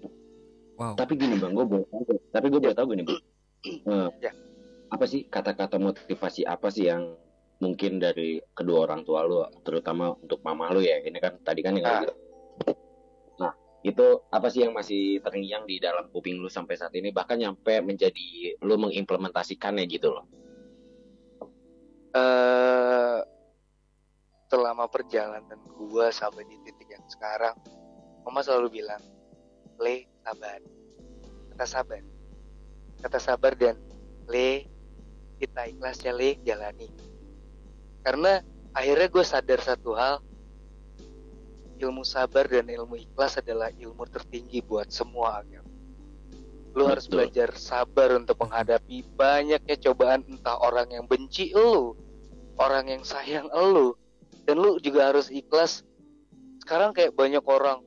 [0.78, 0.94] Wow.
[0.94, 2.04] Tapi gini bang, gue boleh tahu.
[2.30, 3.20] Tapi gue boleh tahu gini bang.
[3.68, 4.32] Eh, Ya.
[4.88, 7.18] Apa sih kata-kata motivasi apa sih yang
[7.58, 11.02] mungkin dari kedua orang tua lu, terutama untuk mama lu ya?
[11.02, 12.02] Ini kan tadi kan yang Ah.
[12.02, 12.14] gitu.
[13.38, 13.52] Nah,
[13.84, 17.10] itu apa sih yang masih terngiang di dalam kuping lu sampai saat ini?
[17.12, 20.26] Bahkan nyampe menjadi lu mengimplementasikannya gitu loh.
[22.16, 23.20] Eh
[24.48, 27.56] selama perjalanan gua sampai di titik yang sekarang,
[28.24, 29.04] mama selalu bilang,
[29.78, 30.60] Le, sabar.
[31.54, 32.04] Kata sabar.
[33.04, 33.76] Kata sabar dan
[34.32, 34.66] Le,
[35.38, 36.90] kita ikhlas ya Le, jalani.
[38.02, 38.40] Karena
[38.72, 40.24] akhirnya gue sadar satu hal,
[41.78, 45.67] ilmu sabar dan ilmu ikhlas adalah ilmu tertinggi buat semua agama.
[46.78, 47.26] Lu harus Betul.
[47.26, 51.98] belajar sabar untuk menghadapi banyaknya cobaan entah orang yang benci lu,
[52.62, 53.98] orang yang sayang lu,
[54.46, 55.82] dan lu juga harus ikhlas.
[56.62, 57.82] Sekarang kayak banyak orang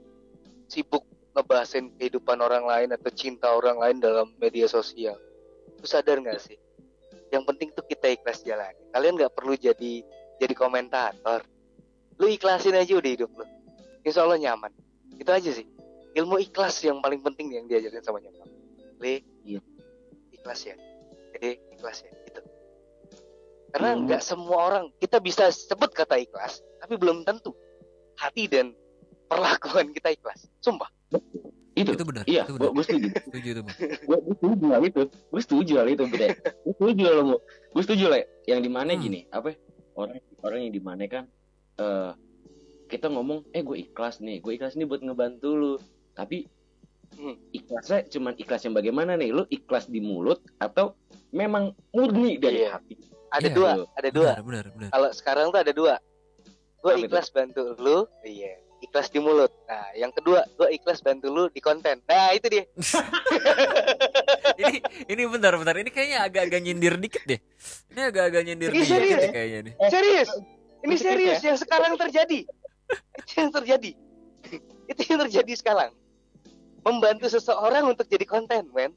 [0.66, 1.07] sibuk
[1.38, 5.14] ngebahasin kehidupan orang lain atau cinta orang lain dalam media sosial.
[5.79, 6.59] Lu sadar nggak sih?
[7.31, 8.74] Yang penting tuh kita ikhlas jalan.
[8.90, 10.03] Kalian nggak perlu jadi
[10.42, 11.46] jadi komentator.
[12.18, 13.46] Lu ikhlasin aja udah hidup lu.
[14.03, 14.74] Insya Allah nyaman.
[15.14, 15.70] Itu aja sih.
[16.11, 18.50] Ilmu ikhlas yang paling penting yang diajarin sama nyokap.
[19.01, 19.61] Le, Iya.
[20.31, 20.77] ikhlas ya.
[21.33, 22.13] Jadi ikhlas ya.
[22.23, 22.41] Gitu.
[23.71, 24.05] Karena Hmm.
[24.05, 27.55] nggak semua orang kita bisa sebut kata ikhlas, tapi belum tentu
[28.15, 28.77] hati dan
[29.25, 30.47] perlakuan kita ikhlas.
[30.61, 30.91] Sumpah.
[31.73, 32.27] itu Itu benar.
[32.29, 33.77] iya gue setuju Setuju itu, Bang.
[33.79, 38.05] gue setuju hal itu gue setuju hal itu bre gue setuju lo mau gue setuju
[38.07, 39.01] lah yang di mana Hmm.
[39.01, 39.57] gini apa ya,
[39.95, 41.25] orang orang yang di mana kan
[41.79, 42.13] eh
[42.85, 45.73] kita ngomong eh gue ikhlas nih gue ikhlas nih buat ngebantu lu
[46.13, 46.45] tapi
[47.12, 47.37] Hmm.
[47.51, 50.94] ikhlasnya cuman ikhlas yang bagaimana nih lu ikhlas di mulut atau
[51.31, 52.75] memang murni dari Iya.
[52.75, 52.94] hati
[53.31, 53.55] Ada Iya.
[53.55, 54.31] dua, ada dua.
[54.33, 54.90] Benar, benar, benar.
[54.90, 55.94] Kalau sekarang tuh ada dua.
[56.81, 57.07] Gue Apa itu?
[57.07, 58.59] ikhlas bantu lu, iya.
[58.81, 59.53] Ikhlas di mulut.
[59.64, 62.03] Nah, yang kedua, gue ikhlas bantu lu di konten.
[62.09, 62.64] Nah, itu dia.
[64.59, 67.40] ini ini bentar bentar ini kayaknya agak-agak nyindir dikit deh
[67.88, 69.20] ini agak-agak nyindir Ini dikit serius?
[69.20, 70.31] deh kayaknya nih Serius.
[70.81, 72.40] Ini serius yang sekarang terjadi.
[73.14, 73.90] itu yang terjadi.
[74.90, 75.90] itu yang terjadi sekarang.
[76.81, 78.93] Membantu seseorang untuk jadi konten, men.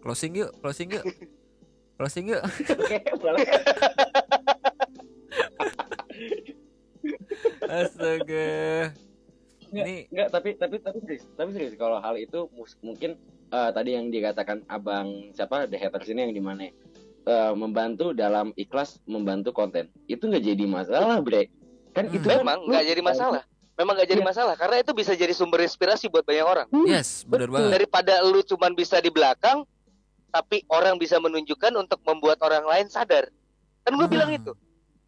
[0.00, 1.04] closing yuk closing yuk
[2.00, 2.40] closing yuk
[2.72, 3.44] Oke, boleh.
[7.62, 8.90] astaga
[9.70, 12.50] Nggak, ini Enggak, tapi tapi tapi serius, tapi serius kalau hal itu
[12.82, 13.14] mungkin
[13.48, 16.66] eh, tadi yang dikatakan abang siapa the haters ini yang di mana
[17.24, 21.46] eh, membantu dalam ikhlas membantu konten itu nggak jadi masalah bre
[21.90, 22.16] kan Hmm.
[22.16, 23.42] itu kan Memang nggak jadi masalah.
[23.80, 24.28] Memang nggak jadi Iya.
[24.28, 26.68] masalah karena itu bisa jadi sumber inspirasi buat banyak orang.
[26.84, 27.56] yes benar Betul.
[27.56, 29.64] banget Daripada lu cuman bisa di belakang,
[30.28, 33.32] tapi orang bisa menunjukkan untuk membuat orang lain sadar.
[33.80, 34.12] Kan gue Hmm.
[34.12, 34.52] bilang itu.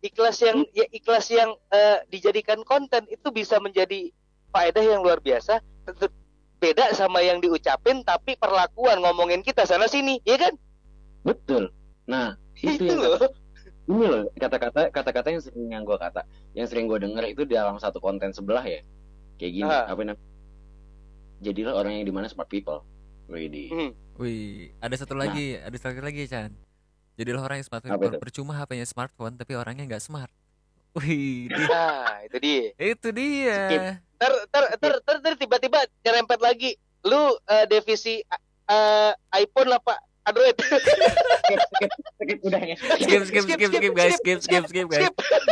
[0.00, 4.08] Ikhlas yang ya ikhlas yang eh, dijadikan konten itu bisa menjadi
[4.48, 5.60] faedah yang luar biasa.
[5.84, 6.08] Tentu
[6.56, 10.54] beda sama yang diucapin tapi perlakuan ngomongin kita sana sini, ya kan?
[11.22, 11.70] betul
[12.02, 13.30] nah itu Itu yang loh.
[13.84, 17.76] Ini loh kata-kata kata-kata yang sering yang gue kata yang sering gue denger itu dalam
[17.76, 18.80] satu konten sebelah ya
[19.36, 19.86] kayak gini Ah.
[19.86, 20.22] apa namanya
[21.40, 22.82] jadilah orang yang di mana smart people
[23.24, 23.68] Widih.
[23.68, 23.90] Hmm.
[24.14, 26.52] wih ada satu lagi ada satu lagi Chan
[27.14, 28.18] jadilah orang yang smart Apa itu?
[28.18, 30.30] percuma HP-nya smartphone tapi orangnya nggak smart
[30.94, 32.66] wih Nah, itu dia.
[32.76, 33.80] itu dia Skip.
[34.16, 36.70] Ter ter ter ter, ter tiba-tiba nyerempet lagi.
[37.02, 38.22] Lu eh, divisi
[38.68, 40.54] eh, iPhone apa Android?
[42.16, 42.70] skip skip
[43.02, 44.14] skip skip skip skip skip guys.
[44.16, 45.08] skip skip skip guys.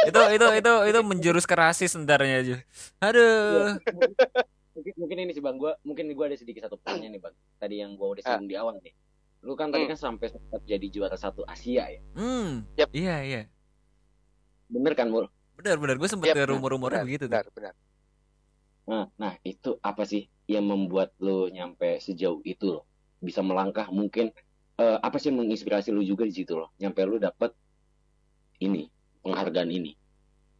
[0.06, 2.56] itu itu itu itu menjurus ke rasis sebentarnya aja
[3.00, 3.76] aduh.
[4.70, 5.56] Mungkin mungkin ini sih bang.
[5.56, 7.35] Gue mungkin gue ada sedikit satu pertanyaan nih bang.
[7.59, 8.94] Tadi yang gue udah singgung di awal nih.
[9.40, 9.92] Lu kan tadi Hmm.
[9.92, 12.00] kan sampai sempat jadi juara satu Asia ya?
[12.14, 12.64] Hmm.
[12.76, 12.88] Yap.
[12.92, 13.40] iya iya.
[14.68, 17.37] Bener kan mul benar benar gue sempet ke rumor-rumornya Benar, begitu tuh.
[17.37, 17.74] benar, benar.
[18.88, 22.88] nah nah itu apa sih yang membuat lu nyampe sejauh itu loh?
[23.20, 24.33] Bisa melangkah mungkin
[24.80, 27.52] eh, apa sih yang menginspirasi lu juga di situ loh nyampe lu dapet
[28.60, 28.88] ini
[29.20, 29.92] penghargaan ini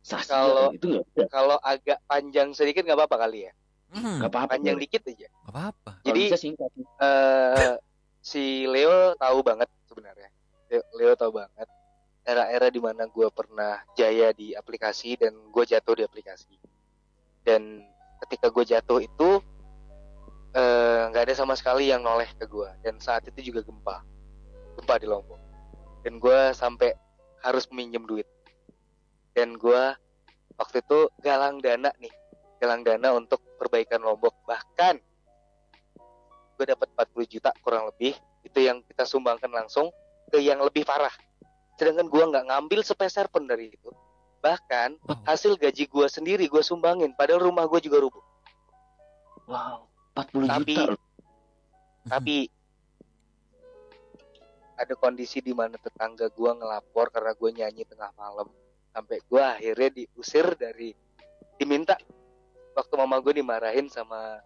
[0.00, 0.88] Saskia Kalau- itu
[1.28, 3.52] Kalau agak panjang sedikit nggak apa-apa kali ya.
[3.90, 5.28] hmm apa-apa Panjang dikit aja.
[5.28, 7.74] nggak apa-apa Jadi bisa singkat eh
[8.20, 10.28] si Leo tahu banget sebenarnya.
[10.68, 11.68] Leo, Leo tahu banget
[12.20, 16.52] era-era di mana gue pernah jaya di aplikasi dan gue jatuh di aplikasi.
[17.42, 17.85] Dan
[18.20, 19.40] ketika gue jatuh itu
[20.54, 22.68] eh, nggak ada sama sekali yang noleh ke gue.
[22.82, 24.02] Dan saat itu juga gempa,
[24.78, 25.40] gempa di Lombok.
[26.02, 26.94] Dan gue sampai
[27.44, 28.26] harus meminjam duit.
[29.36, 29.82] Dan gue
[30.58, 32.12] waktu itu galang dana nih,
[32.58, 34.34] galang dana untuk perbaikan Lombok.
[34.46, 34.94] Bahkan
[36.58, 38.16] gue dapat 40 juta kurang lebih.
[38.40, 39.92] Itu yang kita sumbangkan langsung
[40.32, 41.12] ke yang lebih parah.
[41.76, 43.90] Sedangkan gue nggak ngambil sepeser pun dari itu.
[44.40, 45.28] Bahkan wow.
[45.28, 47.12] hasil gaji gue sendiri gue sumbangin.
[47.12, 48.24] Padahal rumah gue juga rubuh.
[49.44, 49.89] Wow
[50.28, 51.00] 40 Tapi- juta loh.
[52.00, 52.37] tapi
[54.80, 58.48] ada kondisi di mana tetangga gue ngelapor karena gue nyanyi tengah malam.
[58.90, 60.96] Sampai gue akhirnya diusir dari
[61.61, 62.00] diminta.
[62.72, 64.40] Waktu mama gue dimarahin sama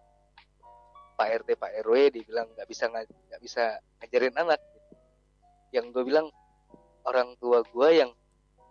[1.15, 4.59] Pak RT Pak RW dibilang nggak bisa nggak bisa ngajarin anak.
[5.71, 6.27] Yang gue bilang
[7.07, 8.11] orang tua gue yang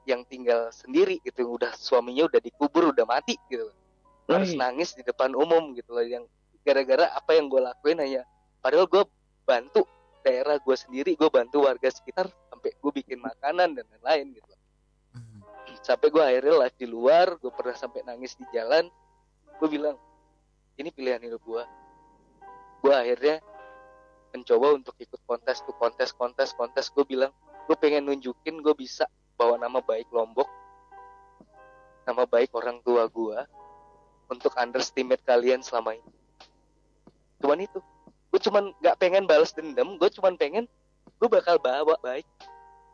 [0.04, 3.72] yang tinggal sendiri gitu udah suaminya udah dikubur udah mati gitu.
[4.28, 6.28] Harus nangis di depan umum gitu loh yang
[6.64, 8.22] gara-gara apa yang gue lakuin hanya
[8.64, 9.04] padahal gue
[9.44, 9.84] bantu
[10.24, 14.52] daerah gue sendiri gue bantu warga sekitar sampai gue bikin makanan dan lain-lain gitu.
[15.14, 15.40] Hmm.
[15.84, 18.88] sampai gue akhirnya live di luar gue pernah sampai nangis di jalan
[19.60, 19.94] gue bilang
[20.80, 21.62] ini pilihan hidup gue
[22.82, 23.44] gue akhirnya
[24.34, 26.90] mencoba untuk ikut kontes tuh kontes kontes kontes.
[26.90, 27.30] Gue bilang
[27.70, 29.06] gue pengen nunjukin gue bisa
[29.38, 30.50] bawa nama baik Lombok
[32.04, 33.38] nama baik orang tua gue
[34.28, 36.12] untuk underestimate kalian selama ini
[37.44, 37.78] cuman itu.
[38.32, 40.64] Gue cuman nggak pengen balas dendam gue cuman pengen
[41.20, 42.24] gue bakal bawa baik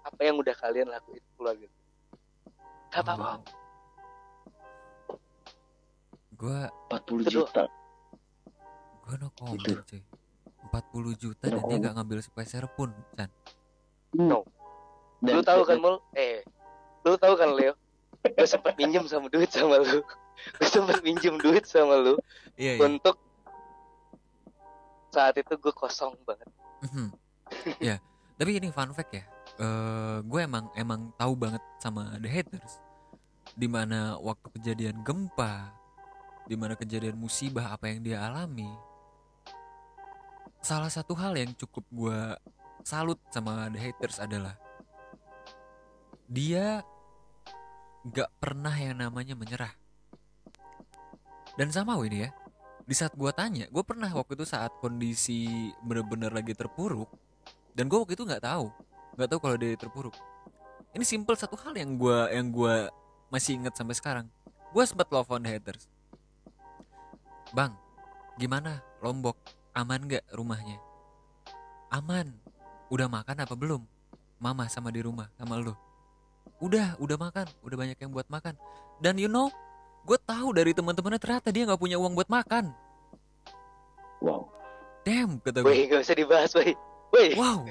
[0.02, 1.64] apa yang udah kalian lakuin keluarga.
[1.64, 1.70] Gue.
[2.90, 3.30] Gak apa-apa.
[3.30, 3.40] Wow,
[6.34, 6.58] gue
[6.90, 7.18] 40 Betul.
[7.30, 7.64] juta.
[9.00, 9.78] Gue no comment Gitu.
[9.86, 10.02] cuy.
[10.70, 13.30] 40 juta No dan dia nggak ngambil sepeser pun Chan.
[14.14, 14.42] No.
[15.18, 15.96] Dan- lu tahu kan mul?
[16.12, 16.42] Eh
[17.02, 17.74] lu tahu kan Leo?
[18.20, 20.00] Gue sempet minjem sama duit sama lu.
[20.56, 22.16] Gue sempet minjem duit sama lu
[22.56, 22.80] iya iya.
[22.80, 23.16] untuk
[25.10, 26.48] saat itu gue kosong banget.
[26.80, 27.06] Mhm.
[27.82, 27.98] ya
[28.40, 29.24] tapi ini fun fact ya.
[29.60, 32.80] Eh gue emang emang tahu banget sama The Haters.
[33.52, 35.74] Di mana waktu kejadian gempa
[36.48, 38.66] di mana kejadian musibah apa yang dia alami
[40.60, 42.20] salah satu hal yang cukup gue
[42.84, 44.56] salut sama The Haters adalah
[46.30, 46.84] dia
[48.06, 49.74] gak pernah yang namanya menyerah.
[51.58, 52.30] Dan sama ini ya
[52.90, 57.06] di saat gue tanya gue pernah waktu itu saat kondisi bener-bener lagi terpuruk
[57.78, 58.66] dan gue waktu itu nggak tahu
[59.20, 60.16] nggak tahu kalau dia terpuruk.
[60.96, 62.88] Ini simple satu hal yang gue yang gue
[63.30, 64.26] masih inget sampai sekarang.
[64.72, 65.86] Gue sempat telepon haters.
[67.54, 67.74] Bang
[68.40, 68.82] gimana?
[69.04, 69.36] Lombok
[69.74, 70.80] aman nggak rumahnya?
[71.92, 72.32] Aman.
[72.90, 73.84] Udah makan apa belum?
[74.40, 75.76] Mama sama di rumah sama lu.
[76.64, 77.46] Udah udah makan.
[77.60, 78.56] Udah banyak yang buat makan.
[79.04, 79.52] Dan you know
[80.06, 82.72] gue tahu dari teman-temannya ternyata dia nggak punya uang buat makan
[84.20, 84.52] Wow.
[85.00, 86.76] damn kata gue Woi gak usah dibahas woi
[87.12, 87.64] woi wow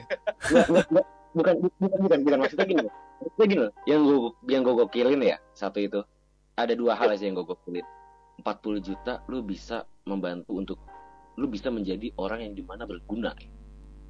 [1.38, 2.94] bukan bukan bukan bukan maksudnya gini loh.
[3.22, 3.74] Maksudnya gini loh.
[3.86, 4.18] Yang gue
[4.50, 6.02] yang gue gokilin ya satu itu.
[6.58, 7.86] Ada dua hal aja yang gue gokilin.
[8.42, 10.80] 40 juta lu bisa membantu untuk
[11.38, 13.36] lu bisa menjadi orang yang di mana berguna.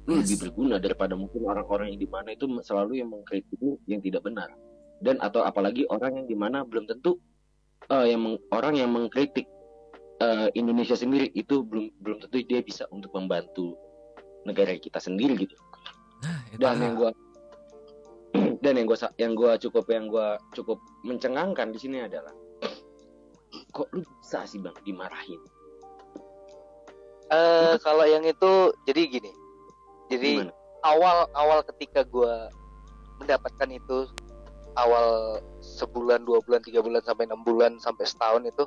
[0.08, 0.32] Lu Yes.
[0.32, 4.24] lebih berguna daripada mungkin orang-orang yang di mana itu selalu yang mengkritik lu yang tidak
[4.24, 4.48] benar.
[5.00, 7.20] Dan atau apalagi orang yang di mana belum tentu
[7.88, 9.48] eh, yang meng- orang yang mengkritik
[10.20, 13.78] eh, Indonesia sendiri itu belum belum tentu dia bisa untuk membantu
[14.44, 15.56] negara kita sendiri gitu.
[16.24, 17.10] Nah dan yang gua
[18.60, 20.76] dan yang gua yang gua cukup yang gua cukup
[21.08, 22.32] mencengangkan di sini adalah
[23.76, 25.40] kok lu bisa sih bang dimarahin?
[27.30, 29.30] Eh, kalau yang itu jadi gini.
[30.10, 30.52] Jadi gimana?
[30.82, 32.34] awal awal ketika gue
[33.22, 34.10] mendapatkan itu
[34.74, 35.38] awal
[35.80, 38.64] sebulan dua bulan tiga bulan sampai enam bulan sampai setahun itu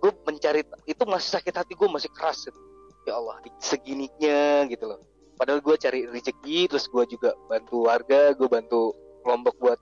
[0.00, 2.60] gue mencari itu masih sakit hati gue masih keras gitu.
[3.04, 5.00] ya Allah segininya gitu loh.
[5.36, 8.92] Padahal gue cari rezeki terus gue juga bantu warga gue bantu
[9.24, 9.78] kelompok buat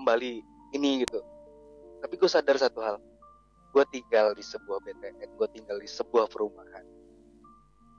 [0.00, 0.40] kembali
[0.76, 1.20] ini gitu.
[2.00, 2.96] Tapi gue sadar satu hal
[3.72, 6.84] gue tinggal di sebuah BTN gue tinggal di sebuah perumahan.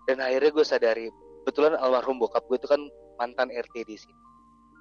[0.09, 1.05] Dan akhirnya gue sadari
[1.43, 2.81] kebetulan almarhum bokap gue itu kan
[3.21, 4.21] mantan RT di sini.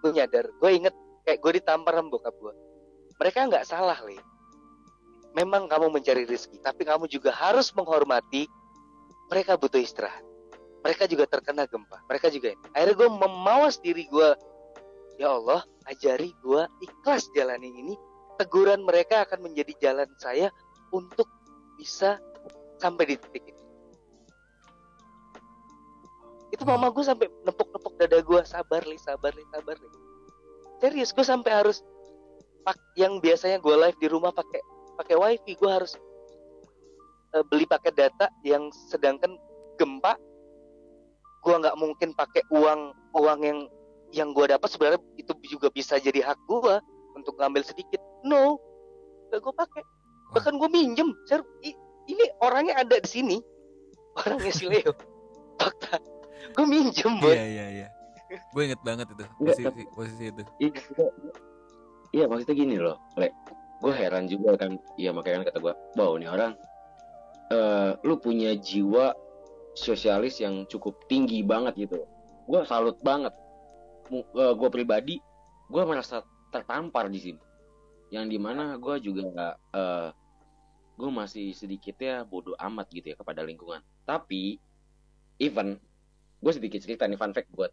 [0.05, 0.95] Gue nyadar gue inget
[1.29, 2.66] kayak gue ditampar sama bokap gue
[3.17, 4.17] mereka nggak salah li.
[5.37, 8.49] Memang kamu mencari rezeki tapi kamu juga harus menghormati
[9.29, 10.25] mereka butuh istirahat.
[10.81, 11.99] Mereka juga terkena gempa.
[12.07, 12.65] Mereka juga ini.
[12.73, 14.29] Akhirnya gue memawas diri gue
[15.19, 17.95] ya Allah ajari gue ikhlas jalani ini.
[18.37, 20.53] Teguran mereka akan menjadi jalan saya
[20.93, 21.27] untuk
[21.81, 22.21] bisa
[22.77, 23.63] sampai di titik ini.
[26.53, 29.89] Itu mama gue sampai nepuk-nepuk dada gue sabar li sabar li sabar li.
[30.81, 31.81] Serius gue sampai harus
[32.67, 34.59] pak yang biasanya gue live di rumah pakai
[34.99, 35.95] pakai wifi gue harus
[37.33, 39.39] eh, beli paket data yang sedangkan
[39.79, 40.19] gempa
[41.47, 43.59] gue nggak mungkin pakai uang uang yang
[44.11, 46.75] yang gue dapat sebenarnya itu juga bisa jadi hak gue
[47.15, 47.99] untuk ngambil sedikit.
[48.23, 48.59] No
[49.31, 49.83] gak gue pakai.
[50.31, 51.75] Bahkan gue minjem Ser, i-
[52.07, 53.37] ini orangnya ada di sini.
[54.23, 54.95] Orangnya si Leo.
[55.59, 55.99] Fakta.
[56.55, 57.89] Gue minjem boy iya iya iya.
[58.55, 60.43] Gue inget banget itu posisi posisi itu
[62.17, 63.29] iya maksudnya, gini loh le
[63.85, 66.57] gue heran juga kan iya makanya kan kata gue wow ini orang
[67.53, 69.13] eh lu punya jiwa
[69.77, 72.01] sosialis yang cukup tinggi banget gitu.
[72.49, 73.37] Gue salut banget.
[74.33, 75.21] Gue pribadi
[75.69, 77.43] gue merasa tertampar di sini
[78.09, 80.09] yang di mana gue juga nggak eh
[80.97, 83.85] gue masih sedikitnya bodoh amat gitu ya kepada lingkungan.
[84.09, 84.57] Tapi
[85.37, 85.77] even
[86.41, 87.71] gue sedikit cerita nih fun fact buat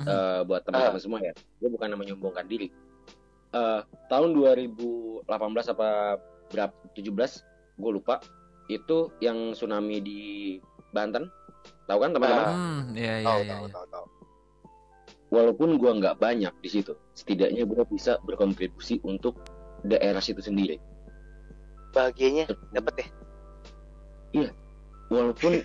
[0.00, 1.36] eh, buat teman-teman semua ya.
[1.60, 2.72] Gue bukan menyombongkan diri
[3.54, 3.80] Eh,
[4.10, 5.30] tahun 2018
[5.70, 6.18] apa
[6.50, 8.18] berapa 17 gue lupa.
[8.66, 10.20] Itu yang tsunami di
[10.90, 11.30] Banten.
[11.86, 12.46] Tahu kan teman-teman?
[12.50, 13.74] Hmm iya iya tahu iya tahu iya.
[13.74, 14.06] tahu tahu.
[15.34, 19.38] Walaupun gua nggak banyak di situ setidaknya gue bisa berkontribusi untuk
[19.82, 20.78] daerah situ sendiri.
[21.94, 23.06] Bahagianya dapat
[24.34, 24.50] ya?
[25.10, 25.62] Walaupun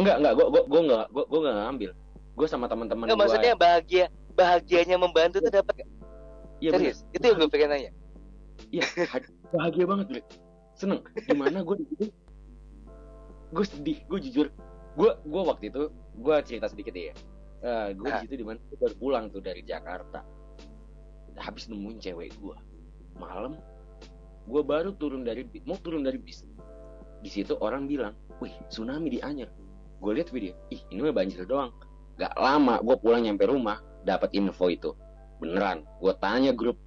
[0.00, 1.90] enggak enggak gue gue gue nggak gue gue nggak ngambil.
[2.38, 4.06] Gue sama teman-teman Nggak, gue maksudnya bahagia
[4.38, 5.88] bahagianya membantu tuh dapat gak?
[6.58, 6.92] Iya bener.
[6.92, 7.92] serius itu yang gue pengen nanya.
[8.74, 8.84] Iya
[9.54, 10.22] bahagia banget gue
[10.74, 11.00] seneng.
[11.14, 12.04] Di mana gue di situ
[13.54, 14.46] gue sedih gue jujur.
[14.98, 15.82] Gue gue waktu itu
[16.18, 17.14] gue cerita sedikit ya.
[17.58, 18.22] Eh, gue Ah.
[18.22, 20.22] di situ di mana gue baru pulang tuh dari Jakarta.
[21.38, 22.56] Habis nemuin cewek gue
[23.18, 23.58] malam
[24.48, 26.42] gue baru turun dari mau turun dari bis.
[27.22, 29.50] Di situ orang bilang wih tsunami di Anyer.
[29.98, 31.70] Gue lihat video ih ini mah banjir doang.
[32.18, 34.90] Gak lama gue pulang nyampe rumah dapat info itu
[35.38, 36.78] beneran gue tanya grup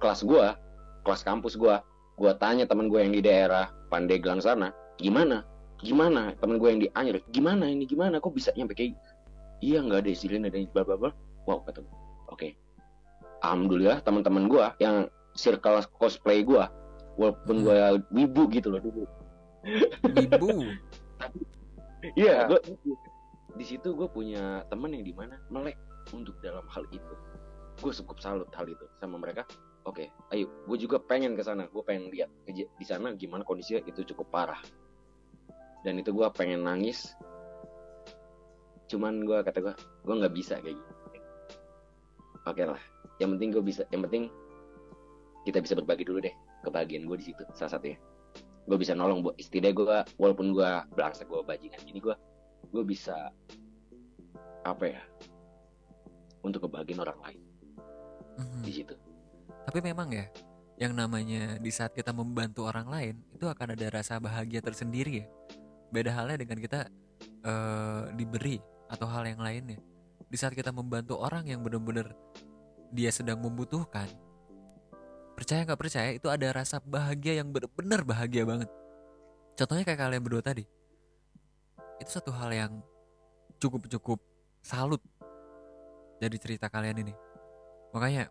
[0.00, 0.46] kelas gue
[1.04, 1.74] kelas kampus gue
[2.20, 4.70] gue tanya temen gue yang di daerah Pandeglang sana
[5.00, 5.42] gimana?
[5.80, 6.36] Gimana?
[6.36, 7.88] Temen gue yang di Anyer gimana ini?
[7.88, 8.20] Gimana?
[8.20, 8.92] Kok bisa nyampe kayak
[9.64, 11.10] iya nggak ada istilah ada bla bla bla.
[11.48, 11.96] Wow kata gue
[12.28, 12.48] oke.
[13.40, 16.60] Alhamdulillah teman-teman gue yang circle cosplay gue
[17.16, 17.76] walaupun gue
[18.12, 19.04] wibu gitu loh dulu.
[20.04, 20.48] Ibu.
[22.20, 22.44] iya.
[22.52, 22.60] Gue
[23.56, 25.80] di situ gue punya teman yang di mana melek
[26.12, 27.14] untuk dalam hal itu
[27.80, 29.48] gue cukup salut hal itu sama mereka.
[29.88, 30.46] Oke ayo.
[30.68, 31.66] Gue juga pengen ke sana.
[31.72, 33.80] Gue pengen lihat di sana gimana kondisinya.
[33.88, 34.60] Itu cukup parah.
[35.80, 37.16] Dan itu gue pengen nangis.
[38.92, 39.74] Cuman gue kata gue
[40.04, 40.92] gue nggak bisa kayak gitu.
[42.44, 42.82] Oke lah.
[43.16, 44.24] Yang penting gue bisa yang penting
[45.48, 47.96] kita bisa berbagi dulu deh kebahagiaan gue di situ salah satunya.
[48.68, 51.80] Gue bisa nolong buat setidaknya gue walaupun gue belangsa gue bajingan.
[51.88, 52.14] Gini gue
[52.70, 53.32] gue bisa
[54.60, 55.00] apa ya
[56.44, 57.49] untuk kebahagiaan orang lain
[58.40, 58.62] Mhm.
[58.64, 58.94] di situ
[59.60, 60.26] Tapi memang ya,
[60.80, 65.26] yang namanya di saat kita membantu orang lain itu akan ada rasa bahagia tersendiri ya.
[65.92, 66.88] Beda halnya dengan kita
[67.44, 68.56] eh, diberi
[68.88, 69.78] atau hal yang lainnya.
[70.26, 72.16] Di saat kita membantu orang yang benar-benar
[72.90, 74.08] dia sedang membutuhkan,
[75.36, 78.70] percaya nggak percaya itu ada rasa bahagia yang benar-benar bahagia banget.
[79.54, 80.64] Contohnya kayak kalian berdua tadi,
[82.00, 82.72] itu satu hal yang
[83.60, 84.18] cukup-cukup
[84.64, 85.04] salut
[86.16, 87.14] dari cerita kalian ini.
[87.90, 88.30] Makanya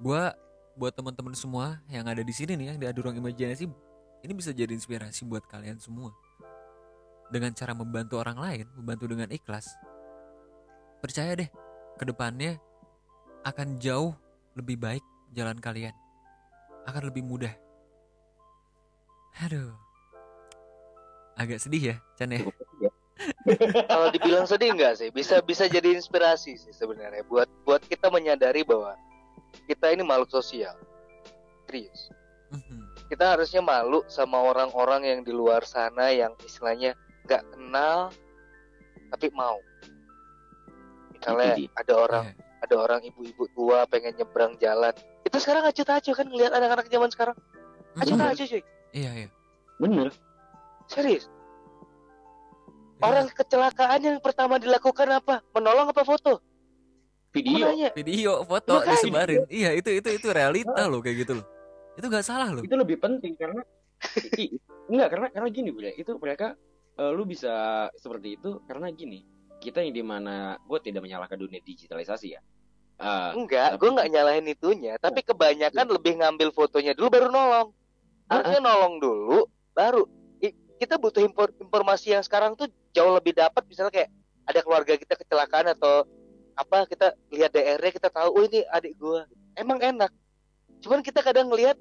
[0.00, 0.32] gua
[0.78, 3.68] buat teman-teman semua yang ada di sini nih yang di Adu Ruang Imajinasi
[4.20, 6.12] ini bisa jadi inspirasi buat kalian semua.
[7.30, 9.70] Dengan cara membantu orang lain, membantu dengan ikhlas.
[11.00, 11.48] Percaya deh,
[11.96, 12.58] ke depannya
[13.46, 14.12] akan jauh
[14.58, 15.94] lebih baik jalan kalian.
[16.84, 17.54] Akan lebih mudah.
[19.46, 19.72] Aduh.
[21.38, 22.44] Agak sedih ya, Chan ya.
[23.88, 25.08] Kalau dibilang sedih enggak sih?
[25.12, 28.96] Bisa bisa jadi inspirasi sih sebenarnya buat buat kita menyadari bahwa
[29.68, 30.74] kita ini makhluk sosial.
[31.68, 32.10] Serius.
[32.50, 32.80] Mhm.
[33.10, 36.94] Kita harusnya malu sama orang-orang yang di luar sana yang istilahnya
[37.26, 38.10] nggak kenal
[39.10, 39.58] tapi mau.
[41.12, 42.34] Misalnya Itu ada orang Iya.
[42.60, 44.92] ada orang ibu-ibu tua pengen nyebrang jalan.
[45.26, 47.36] Kita sekarang acuh-acuh kan ngelihat anak-anak zaman sekarang.
[47.94, 48.00] Mhm.
[48.00, 48.62] Acuh-acuh cuy.
[48.96, 49.28] Iya, iya.
[49.80, 50.12] bener
[50.90, 51.30] Serius.
[53.00, 53.08] Iya.
[53.08, 55.40] Orang kecelakaan yang pertama dilakukan apa?
[55.56, 56.44] Menolong apa foto?
[57.30, 58.90] video video foto Makanya.
[58.90, 61.46] disebarin iya itu itu itu realita loh kayak gitu loh
[61.94, 63.62] itu nggak salah loh itu lebih penting karena
[64.90, 66.58] enggak karena karena gini bro itu mereka
[66.98, 69.22] eh, lu bisa seperti itu karena gini
[69.62, 72.42] kita yang di mana gue tidak menyalahkan dunia digitalisasi ya
[73.00, 74.92] Eh, Enggak, Tapi- gue nggak nyalahin itunya.
[75.00, 77.72] Tapi kebanyakan lebih ngambil fotonya dulu baru nolong.
[78.28, 80.04] Harusnya nolong dulu, baru.
[80.80, 83.60] Kita butuh impor- informasi yang sekarang tuh jauh lebih dapat.
[83.68, 84.10] Misalnya kayak
[84.48, 86.08] ada keluarga kita kecelakaan atau
[86.56, 89.20] apa kita lihat DR-nya kita tahu, oh ini adik gue.
[89.60, 90.08] Emang enak.
[90.80, 91.76] Cuman kita kadang ngelihat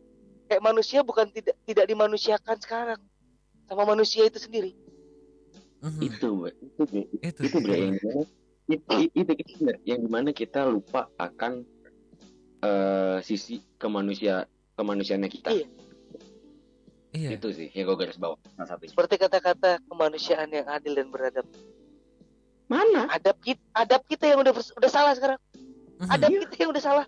[0.52, 3.00] kayak manusia bukan tidak tidak dimanusiakan sekarang
[3.72, 4.76] sama manusia itu sendiri.
[5.80, 6.02] Mhm.
[6.04, 6.84] itu itu
[7.24, 8.20] itu itu bro yang itu,
[9.16, 9.80] itu, itu bener.
[9.88, 11.64] yang di mana kita lupa akan
[12.60, 14.44] eh, sisi kemanusia
[14.76, 15.68] kemanusiaannya kita Iya.
[17.14, 21.08] Iya itu sih yang gue garis bawah salah satunya Seperti kata-kata kemanusiaan yang adil dan
[21.10, 21.46] beradab.
[22.70, 25.40] mana Adab kita, adab kita yang udah udah salah sekarang.
[25.98, 26.10] Mhm.
[26.14, 27.06] Adab kita yang udah salah.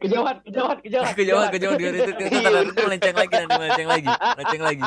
[0.00, 4.84] kejauhan kejauhan kejauhan kejauhan kejauhan dia itu itu melenceng lagi nanti melenceng lagi melenceng lagi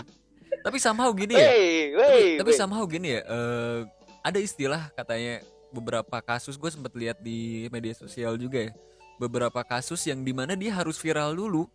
[0.63, 2.57] tapi somehow gini ya Wey, wey, tapi wey.
[2.57, 3.79] somehow gini ya eh,
[4.23, 8.71] ada istilah katanya beberapa kasus gue sempat lihat di media sosial juga ya
[9.19, 11.69] beberapa kasus yang di mana dia harus viral dulu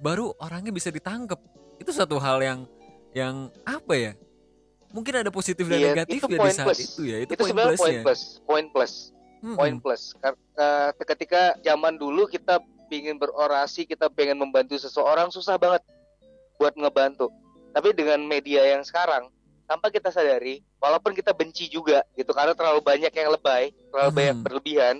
[0.00, 1.36] baru orangnya bisa ditangkap
[1.76, 2.60] itu satu hal yang
[3.12, 4.12] yang apa ya
[4.90, 6.80] mungkin ada positif dan Iya, negatif itu ya di saat plus.
[6.82, 8.92] itu ya itu, itu poin sebenarnya poin plusnya plus, poin plus,
[9.40, 9.56] Mm-mm.
[9.56, 10.02] poin plus.
[10.18, 12.58] Kar- eh, ketika zaman dulu kita
[12.90, 15.78] ingin berorasi, kita pengen membantu seseorang susah banget
[16.58, 17.30] buat ngebantu.
[17.70, 19.30] Tapi dengan media yang sekarang,
[19.64, 24.18] tanpa kita sadari, walaupun kita benci juga gitu karena terlalu banyak yang lebay, terlalu Mhm.
[24.18, 24.96] banyak berlebihan.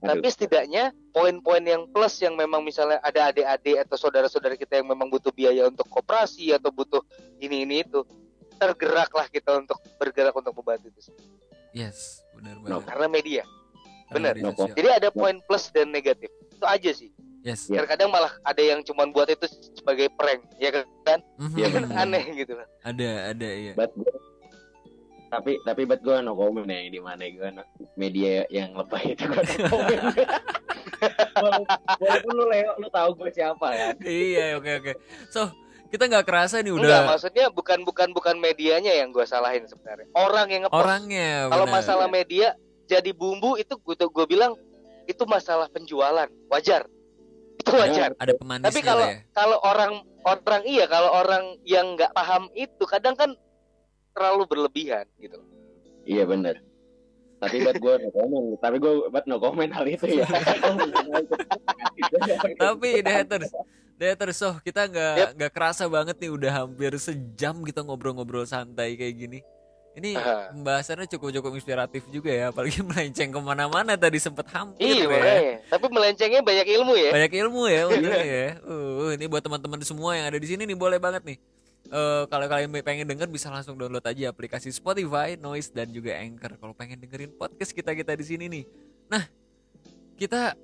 [0.00, 5.12] Tapi setidaknya poin-poin yang plus yang memang misalnya ada adik-adik atau saudara-saudara kita yang memang
[5.12, 7.04] butuh biaya untuk koperasi atau butuh
[7.36, 8.00] ini ini itu
[8.56, 11.12] tergeraklah kita untuk bergerak untuk membantu itu
[11.72, 12.80] yes benar No.
[12.80, 13.42] karena media.
[14.10, 14.34] Benar.
[14.42, 16.26] No, jadi ada poin plus dan negatif.
[16.50, 17.14] Itu aja sih.
[17.46, 17.70] Yes.
[17.70, 17.86] Iya.
[17.88, 20.74] kadang malah ada yang cuman buat itu sebagai prank ya
[21.06, 21.22] kan?
[21.38, 21.56] Mhm.
[21.56, 22.02] Iya, kan benar.
[22.04, 22.52] aneh gitu.
[22.58, 23.72] Lah ada ada iya.
[23.78, 23.94] But
[25.30, 27.48] tapi tapi buat gue no comment ya yang di mana gue
[27.94, 30.02] media yang lebay itu gue no comment.
[31.40, 33.88] Walaupun, lu Leo lu tahu gue siapa ya.
[34.04, 34.92] Iya oke oke.
[35.32, 35.48] So
[35.90, 40.10] kita nggak kerasa nih enggak udah maksudnya bukan bukan bukan medianya yang gue salahin sebenarnya.
[40.18, 40.82] Orang yang ngepost.
[40.82, 42.58] Orangnya kalau masalah media
[42.90, 44.58] jadi bumbu itu gue gue bilang
[45.06, 46.26] itu masalah penjualan.
[46.50, 46.90] Wajar.
[47.58, 48.18] Itu wajar.
[48.18, 49.16] Ada pemanisnya tapi kalau ya.
[49.30, 49.92] kalau orang
[50.26, 53.30] orang iya kalau orang yang nggak paham itu kadang kan
[54.14, 55.38] terlalu berlebihan gitu
[56.08, 56.64] Iya bener.
[57.40, 58.46] Tapi buat gue no comment.
[58.60, 60.26] Tapi gue buat no comment hal itu ya.
[62.60, 63.50] tapi the haters
[64.00, 68.96] the haters so kita nggak nggak kerasa banget nih udah hampir sejam kita ngobrol-ngobrol santai
[68.96, 69.38] kayak gini
[69.98, 70.54] ini Aha.
[70.54, 75.54] pembahasannya cukup-cukup inspiratif juga ya apalagi melenceng ke mana-mana tadi sempet hampir iya ya.
[75.68, 80.16] tapi melencengnya banyak ilmu ya banyak ilmu ya untungnya ya uh, ini buat teman-teman semua
[80.16, 81.38] yang ada di sini nih boleh banget nih
[81.90, 86.54] Eh, kalau kalian pengen denger bisa langsung download aja aplikasi Spotify, Noise dan juga Anchor
[86.54, 88.64] kalau pengen dengerin podcast kita kita di sini nih.
[89.10, 89.26] Nah,
[90.14, 90.54] kita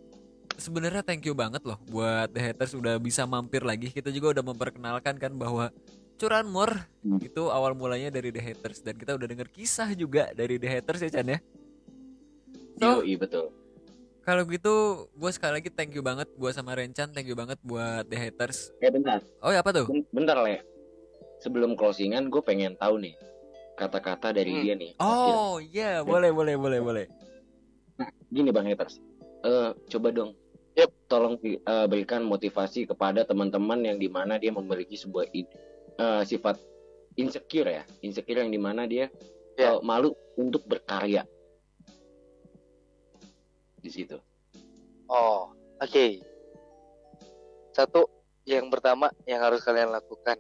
[0.55, 3.91] sebenarnya thank you banget loh buat The Haters udah bisa mampir lagi.
[3.91, 5.75] Kita juga udah memperkenalkan kan bahwa
[6.17, 7.19] Curanmor Hmm.
[7.19, 11.03] itu awal mulanya dari The Haters dan kita udah denger kisah juga dari The Haters
[11.03, 11.39] ya Chan ya.
[12.77, 13.51] So, Iya betul.
[14.23, 14.75] kalau gitu
[15.11, 18.71] gue sekali lagi thank you banget buat sama Rencan, thank you banget buat The Haters.
[18.79, 19.91] Eh bentar, Oh ya apa tuh?
[19.91, 20.76] Ben- bentar le.
[21.39, 23.15] Sebelum closingan gue pengen tahu nih
[23.77, 24.63] kata-kata dari Hmm.
[24.65, 24.93] dia nih.
[24.99, 27.07] Oh iya boleh boleh boleh boleh.
[28.29, 28.97] Gini bang Haters.
[29.45, 30.33] Eh coba dong.
[30.77, 30.91] Yep.
[31.09, 36.57] Tolong eh, berikan motivasi kepada teman-teman yang di mana dia memiliki sebuah eh, sifat
[37.17, 39.09] insecure ya, insecure yang di mana dia
[39.57, 39.73] Ya.
[39.73, 41.25] eh, malu untuk berkarya.
[43.77, 44.19] Di situ.
[45.07, 46.07] oh oke
[47.71, 48.11] satu
[48.43, 50.35] yang pertama yang harus kalian lakukan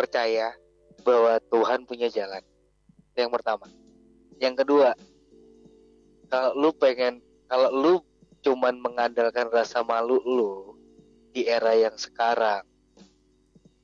[0.00, 0.56] percaya
[1.04, 2.40] bahwa Tuhan punya jalan.
[3.12, 3.68] Yang pertama.
[4.40, 4.96] Yang kedua
[6.32, 7.20] kalau lu pengen
[7.50, 7.94] kalau lu
[8.40, 10.72] cuman mengandalkan rasa malu lu
[11.36, 12.64] di era yang sekarang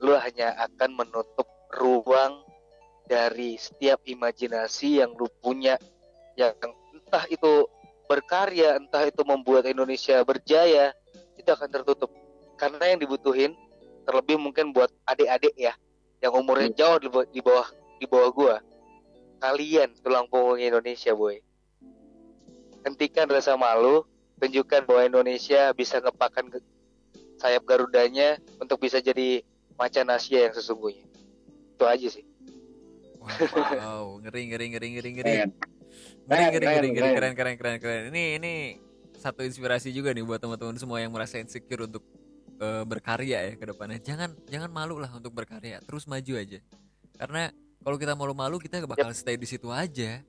[0.01, 1.45] lu hanya akan menutup
[1.77, 2.41] ruang
[3.05, 5.77] dari setiap imajinasi yang lu punya
[6.41, 6.57] yang
[6.97, 7.69] entah itu
[8.09, 10.97] berkarya entah itu membuat Indonesia berjaya
[11.37, 12.09] itu akan tertutup.
[12.57, 13.53] Karena yang dibutuhin
[14.09, 15.77] terlebih mungkin buat adik-adik ya
[16.21, 17.69] yang umurnya jauh di bawah di bawah
[18.01, 18.57] di bawah gua.
[19.41, 21.41] Kalian tulang punggung Indonesia boy.
[22.87, 24.07] Hentikan rasa malu
[24.41, 26.65] tunjukkan bahwa Indonesia bisa ngepakan ke-
[27.37, 29.45] sayap garudanya untuk bisa jadi
[29.77, 31.05] macan Asia yang sesungguhnya.
[31.77, 32.25] Itu aja sih.
[33.21, 35.35] Wow, ngeri ngeri ngeri ngeri ngeri.
[36.31, 37.15] Ngeri ngeri keren, ngeri ngeri keren.
[37.17, 37.33] keren.
[37.35, 38.03] Keren keren keren.
[38.15, 38.53] Ini ini
[39.19, 42.07] satu inspirasi juga nih buat teman-teman semua yang merasa insecure untuk
[42.57, 43.99] eh, berkarya ya ke depannya.
[44.01, 46.59] Jangan jangan malu lah untuk berkarya, terus maju aja.
[47.17, 47.51] Karena
[47.81, 50.21] kalau kita malu-malu kita bakal stay di situ aja.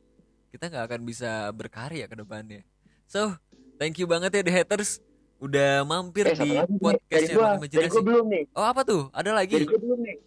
[0.48, 2.64] Kita nggak akan bisa berkarya ke depannya.
[3.04, 3.36] So,
[3.76, 5.04] thank you banget ya The Haters
[5.38, 8.44] udah mampir Eh, di dari podcastnya gua, dari gua belum nih.
[8.58, 9.12] Oh apa tuh?
[9.12, 9.56] Ada Dari lagi?
[9.68, 10.18] gua belum nih.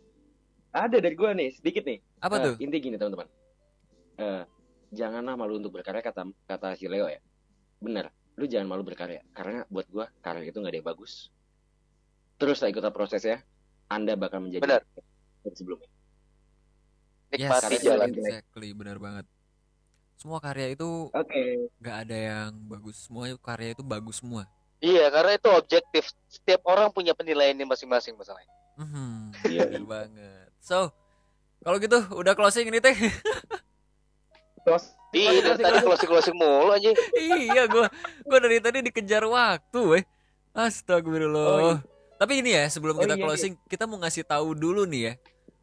[0.71, 1.99] Ada dari gua nih, sedikit nih.
[2.23, 2.55] Apa Eh, tuh?
[2.63, 3.27] Inti gini teman-teman.
[4.21, 4.43] Eh,
[4.93, 7.19] janganlah malu untuk berkarya kata kata si Leo ya.
[7.81, 11.33] Bener, lu jangan malu berkarya karena buat gua karya itu nggak ada yang bagus.
[12.41, 13.45] Terus lah ikutan prosesnya,
[13.87, 14.81] Anda bakal menjadi Benar.
[15.39, 15.89] dari sebelumnya.
[17.31, 19.23] nikmati karena jalan exactly, benar banget.
[20.17, 21.71] Semua karya itu Oke.
[21.79, 23.07] nggak ada yang bagus.
[23.07, 24.49] Semua karya itu bagus semua.
[24.81, 29.69] iya karena itu objektif setiap orang punya penilaiannya masing-masing masalahnya Mhm, Iya.
[29.69, 30.49] bener banget.
[30.59, 30.89] So,
[31.61, 32.97] kalau gitu udah closing ini teh.
[34.61, 36.91] Terus Iya, dari tadi closing-closing mulu aja.
[37.15, 37.93] iya, gua
[38.25, 40.05] gua dari tadi dikejar waktu, weh.
[40.51, 41.45] Astagfirullah.
[41.47, 41.77] Oh, iya.
[42.21, 45.15] Tapi ini ya, sebelum Oh, kita iya, closing, kita mau ngasih tahu dulu nih ya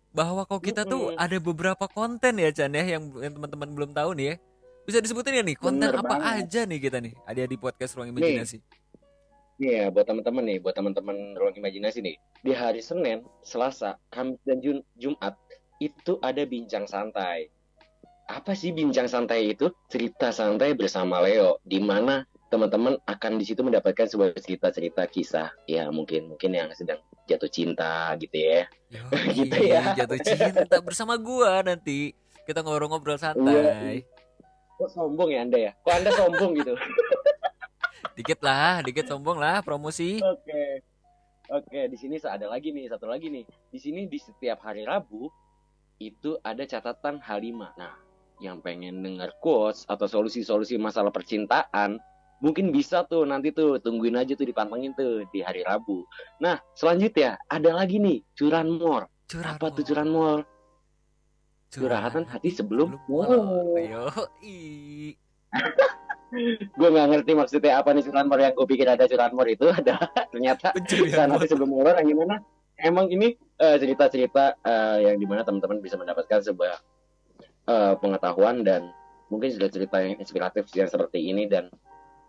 [0.09, 1.21] bahwa kok kita tuh Mm-mm.
[1.21, 4.35] ada beberapa konten ya Chan ya yang, yang teman-teman belum tahu nih ya.
[4.89, 6.49] Bisa disebutin ya nih konten Bener apa banget.
[6.49, 8.57] aja nih kita nih ada di podcast Ruang Imajinasi.
[9.57, 12.13] Iya, buat teman-teman nih, buat teman-teman ruang imajinasi nih.
[12.45, 15.33] Di hari Senin, Selasa, Kamis dan Jun- Jumat
[15.81, 17.49] itu ada bincang santai.
[18.29, 19.73] Apa sih bincang santai itu?
[19.89, 25.51] Cerita santai bersama Leo, di mana teman-teman akan di situ mendapatkan sebuah cerita-cerita kisah.
[25.67, 28.61] Ya, mungkin mungkin yang sedang jatuh cinta gitu ya.
[28.91, 29.93] Yoi, Gitu ya.
[29.95, 32.15] Jatuh cinta bersama gua nanti.
[32.47, 34.07] Kita ngobrol-ngobrol santai.
[34.79, 35.71] Kok sombong ya Anda ya?
[35.83, 36.73] Kok Anda sombong gitu?
[38.17, 40.23] Dikit lah, dikit sombong lah promosi.
[40.23, 40.81] Oke.
[41.47, 43.45] Oke, di sini ada lagi nih, satu lagi nih.
[43.71, 45.31] Di sini di setiap hari Rabu
[46.01, 47.77] itu ada catatan H5.
[47.77, 47.95] Nah,
[48.43, 51.97] yang pengen dengar quotes atau solusi-solusi masalah percintaan,
[52.39, 56.05] mungkin bisa tuh nanti tuh tungguin aja tuh dipantengin tuh di hari Rabu.
[56.41, 59.09] Nah, selanjutnya ada lagi nih curanmor.
[59.27, 59.87] Curhat Apa tuh Mor.
[59.89, 60.39] curanmor?
[61.67, 63.27] Curhatan hati sebelum Mor.
[63.27, 63.75] mor.
[63.75, 65.17] Yoi.
[66.77, 70.75] Gue nggak ngerti maksudnya apa nih curanmor yang gue pikir ada curanmor itu ada ternyata
[70.75, 71.47] nanti mor.
[71.47, 72.35] sebelum mulai yang gimana
[72.83, 73.31] emang ini
[73.63, 76.75] eh, cerita-cerita eh, yang di mana teman-teman bisa mendapatkan sebuah
[77.71, 78.91] eh, pengetahuan dan
[79.31, 81.71] mungkin sudah cerita yang inspiratif yang seperti ini dan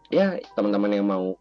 [0.09, 1.37] ya teman-teman yang mau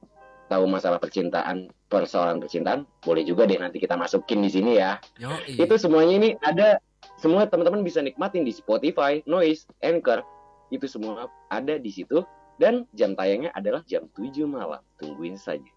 [0.47, 4.95] tahu masalah percintaan, persoalan percintaan, boleh juga deh nanti kita masukin di sini ya.
[5.17, 5.59] Yoi.
[5.59, 6.79] Itu semuanya ini ada
[7.15, 10.23] semua teman-teman bisa nikmatin di Spotify, Noise, Anchor.
[10.67, 12.23] Itu semua ada di situ
[12.55, 14.79] dan jam tayangnya adalah jam 7 malam.
[14.95, 15.67] Tungguin saja.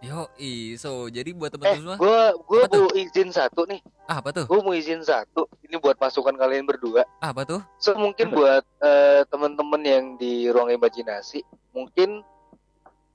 [0.00, 0.78] Yoi.
[0.78, 2.80] So, jadi buat Eh, teman-teman semua, gue gue Apa tuh?
[2.80, 3.80] mau izin satu nih.
[4.06, 4.44] ah, apa tuh?
[4.46, 5.44] Gue mau izin satu.
[5.60, 7.04] Ini buat masukan kalian berdua.
[7.20, 7.60] Ah, apa tuh?
[7.76, 8.36] So mungkin Apa?
[8.36, 12.24] buat eh, teman-teman yang di ruang imajinasi, mungkin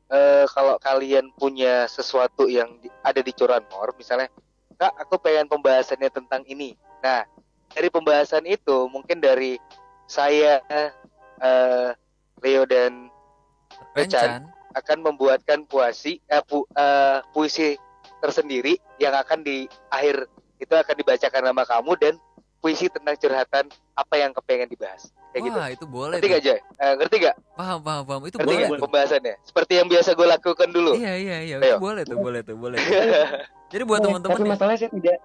[0.09, 4.29] eh, kalau kalian punya sesuatu yang di- ada di curanmor, misalnya,
[4.77, 6.77] kak, aku pengen pembahasannya tentang ini.
[7.01, 7.25] Nah,
[7.71, 9.57] dari pembahasan itu mungkin dari
[10.05, 11.89] saya, eh,
[12.41, 13.09] Leo dan
[13.93, 14.45] Rencan.
[14.75, 17.79] akan membuatkan puisi, eh, pu- eh, puisi
[18.19, 20.27] tersendiri yang akan di akhir
[20.59, 22.13] itu akan dibacakan nama kamu dan
[22.59, 25.59] puisi tentang curhatan apa yang kepengen dibahas kayak gitu.
[25.59, 26.15] Wah, itu boleh.
[26.15, 26.31] Ngerti tuh.
[26.31, 26.59] gak Joy?
[26.79, 27.35] Eh, ngerti gak?
[27.53, 28.21] Paham, paham, paham.
[28.23, 28.55] Itu Ngerti boleh.
[28.57, 28.83] gak tuh.
[28.87, 29.35] pembahasannya?
[29.43, 30.91] Seperti yang biasa gue lakukan dulu.
[30.95, 31.55] Iya, iya, iya.
[31.57, 31.67] Ayo.
[31.67, 32.77] Itu boleh tuh, boleh tuh, boleh.
[32.79, 32.91] tuh.
[33.75, 35.17] Jadi buat Eh, teman-teman tapi ya, masalahnya saya tidak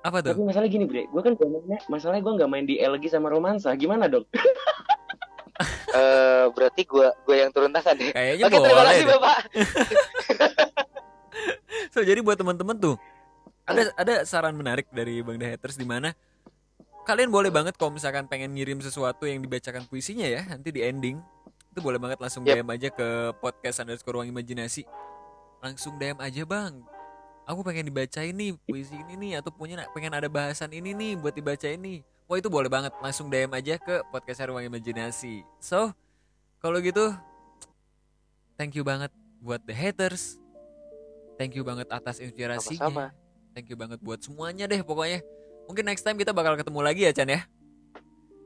[0.00, 0.36] apa tuh?
[0.36, 3.72] tapi masalah gini bre gue kan mainnya masalahnya gue nggak main di LG sama romansa
[3.72, 4.28] gimana dong
[5.94, 8.10] Eh, berarti gue gue yang turun tangan ya.
[8.10, 8.84] Kayaknya Oke, terima boleh.
[8.84, 9.12] kasih deh.
[9.14, 9.38] Bapak.
[11.88, 12.96] So jadi buat teman-teman tuh
[13.62, 16.10] ada ada saran menarik dari Bang The Haters di mana
[17.04, 21.20] kalian boleh banget kalau misalkan pengen ngirim sesuatu yang dibacakan puisinya ya nanti di ending
[21.74, 22.62] itu boleh banget langsung Yep.
[22.62, 23.08] DM aja ke
[23.42, 24.86] podcast underscore ruang imajinasi.
[25.58, 26.78] Langsung DM aja bang.
[27.50, 31.34] Aku pengen dibacain nih puisi ini nih atau punya pengen ada bahasan ini nih buat
[31.34, 32.94] dibacain nih wah itu boleh banget.
[33.02, 35.42] Langsung DM aja ke podcast ruang imajinasi.
[35.58, 35.90] So
[36.62, 37.10] kalau gitu
[38.54, 39.10] thank you banget
[39.42, 40.38] buat the haters.
[41.34, 42.86] Thank you banget atas inspirasinya.
[42.86, 43.06] Sama-sama.
[43.50, 45.22] thank you banget buat semuanya deh pokoknya
[45.66, 47.40] mungkin next time kita bakal ketemu lagi ya Chan ya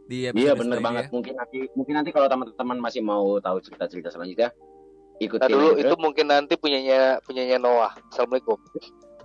[0.08, 0.88] di episode iya bener selanjutnya.
[0.88, 4.48] banget mungkin nanti mungkin nanti kalau teman-teman masih mau tahu cerita-cerita selanjutnya
[5.18, 7.90] ikutin Nah dulu itu mungkin nanti punyanya punyanya Noah.
[8.08, 8.54] Assalamualaikum.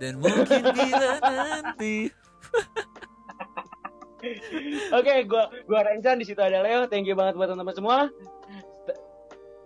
[0.02, 1.94] dan mungkin bila nanti
[4.96, 6.88] Oke, gua gua Rencan di situ ada Leo.
[6.88, 7.98] Thank you banget buat teman-teman semua.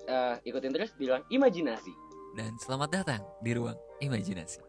[0.09, 1.93] Eh, ikutin terus bilang imajinasi.
[2.37, 4.63] dan selamat datang di ruang imajinasi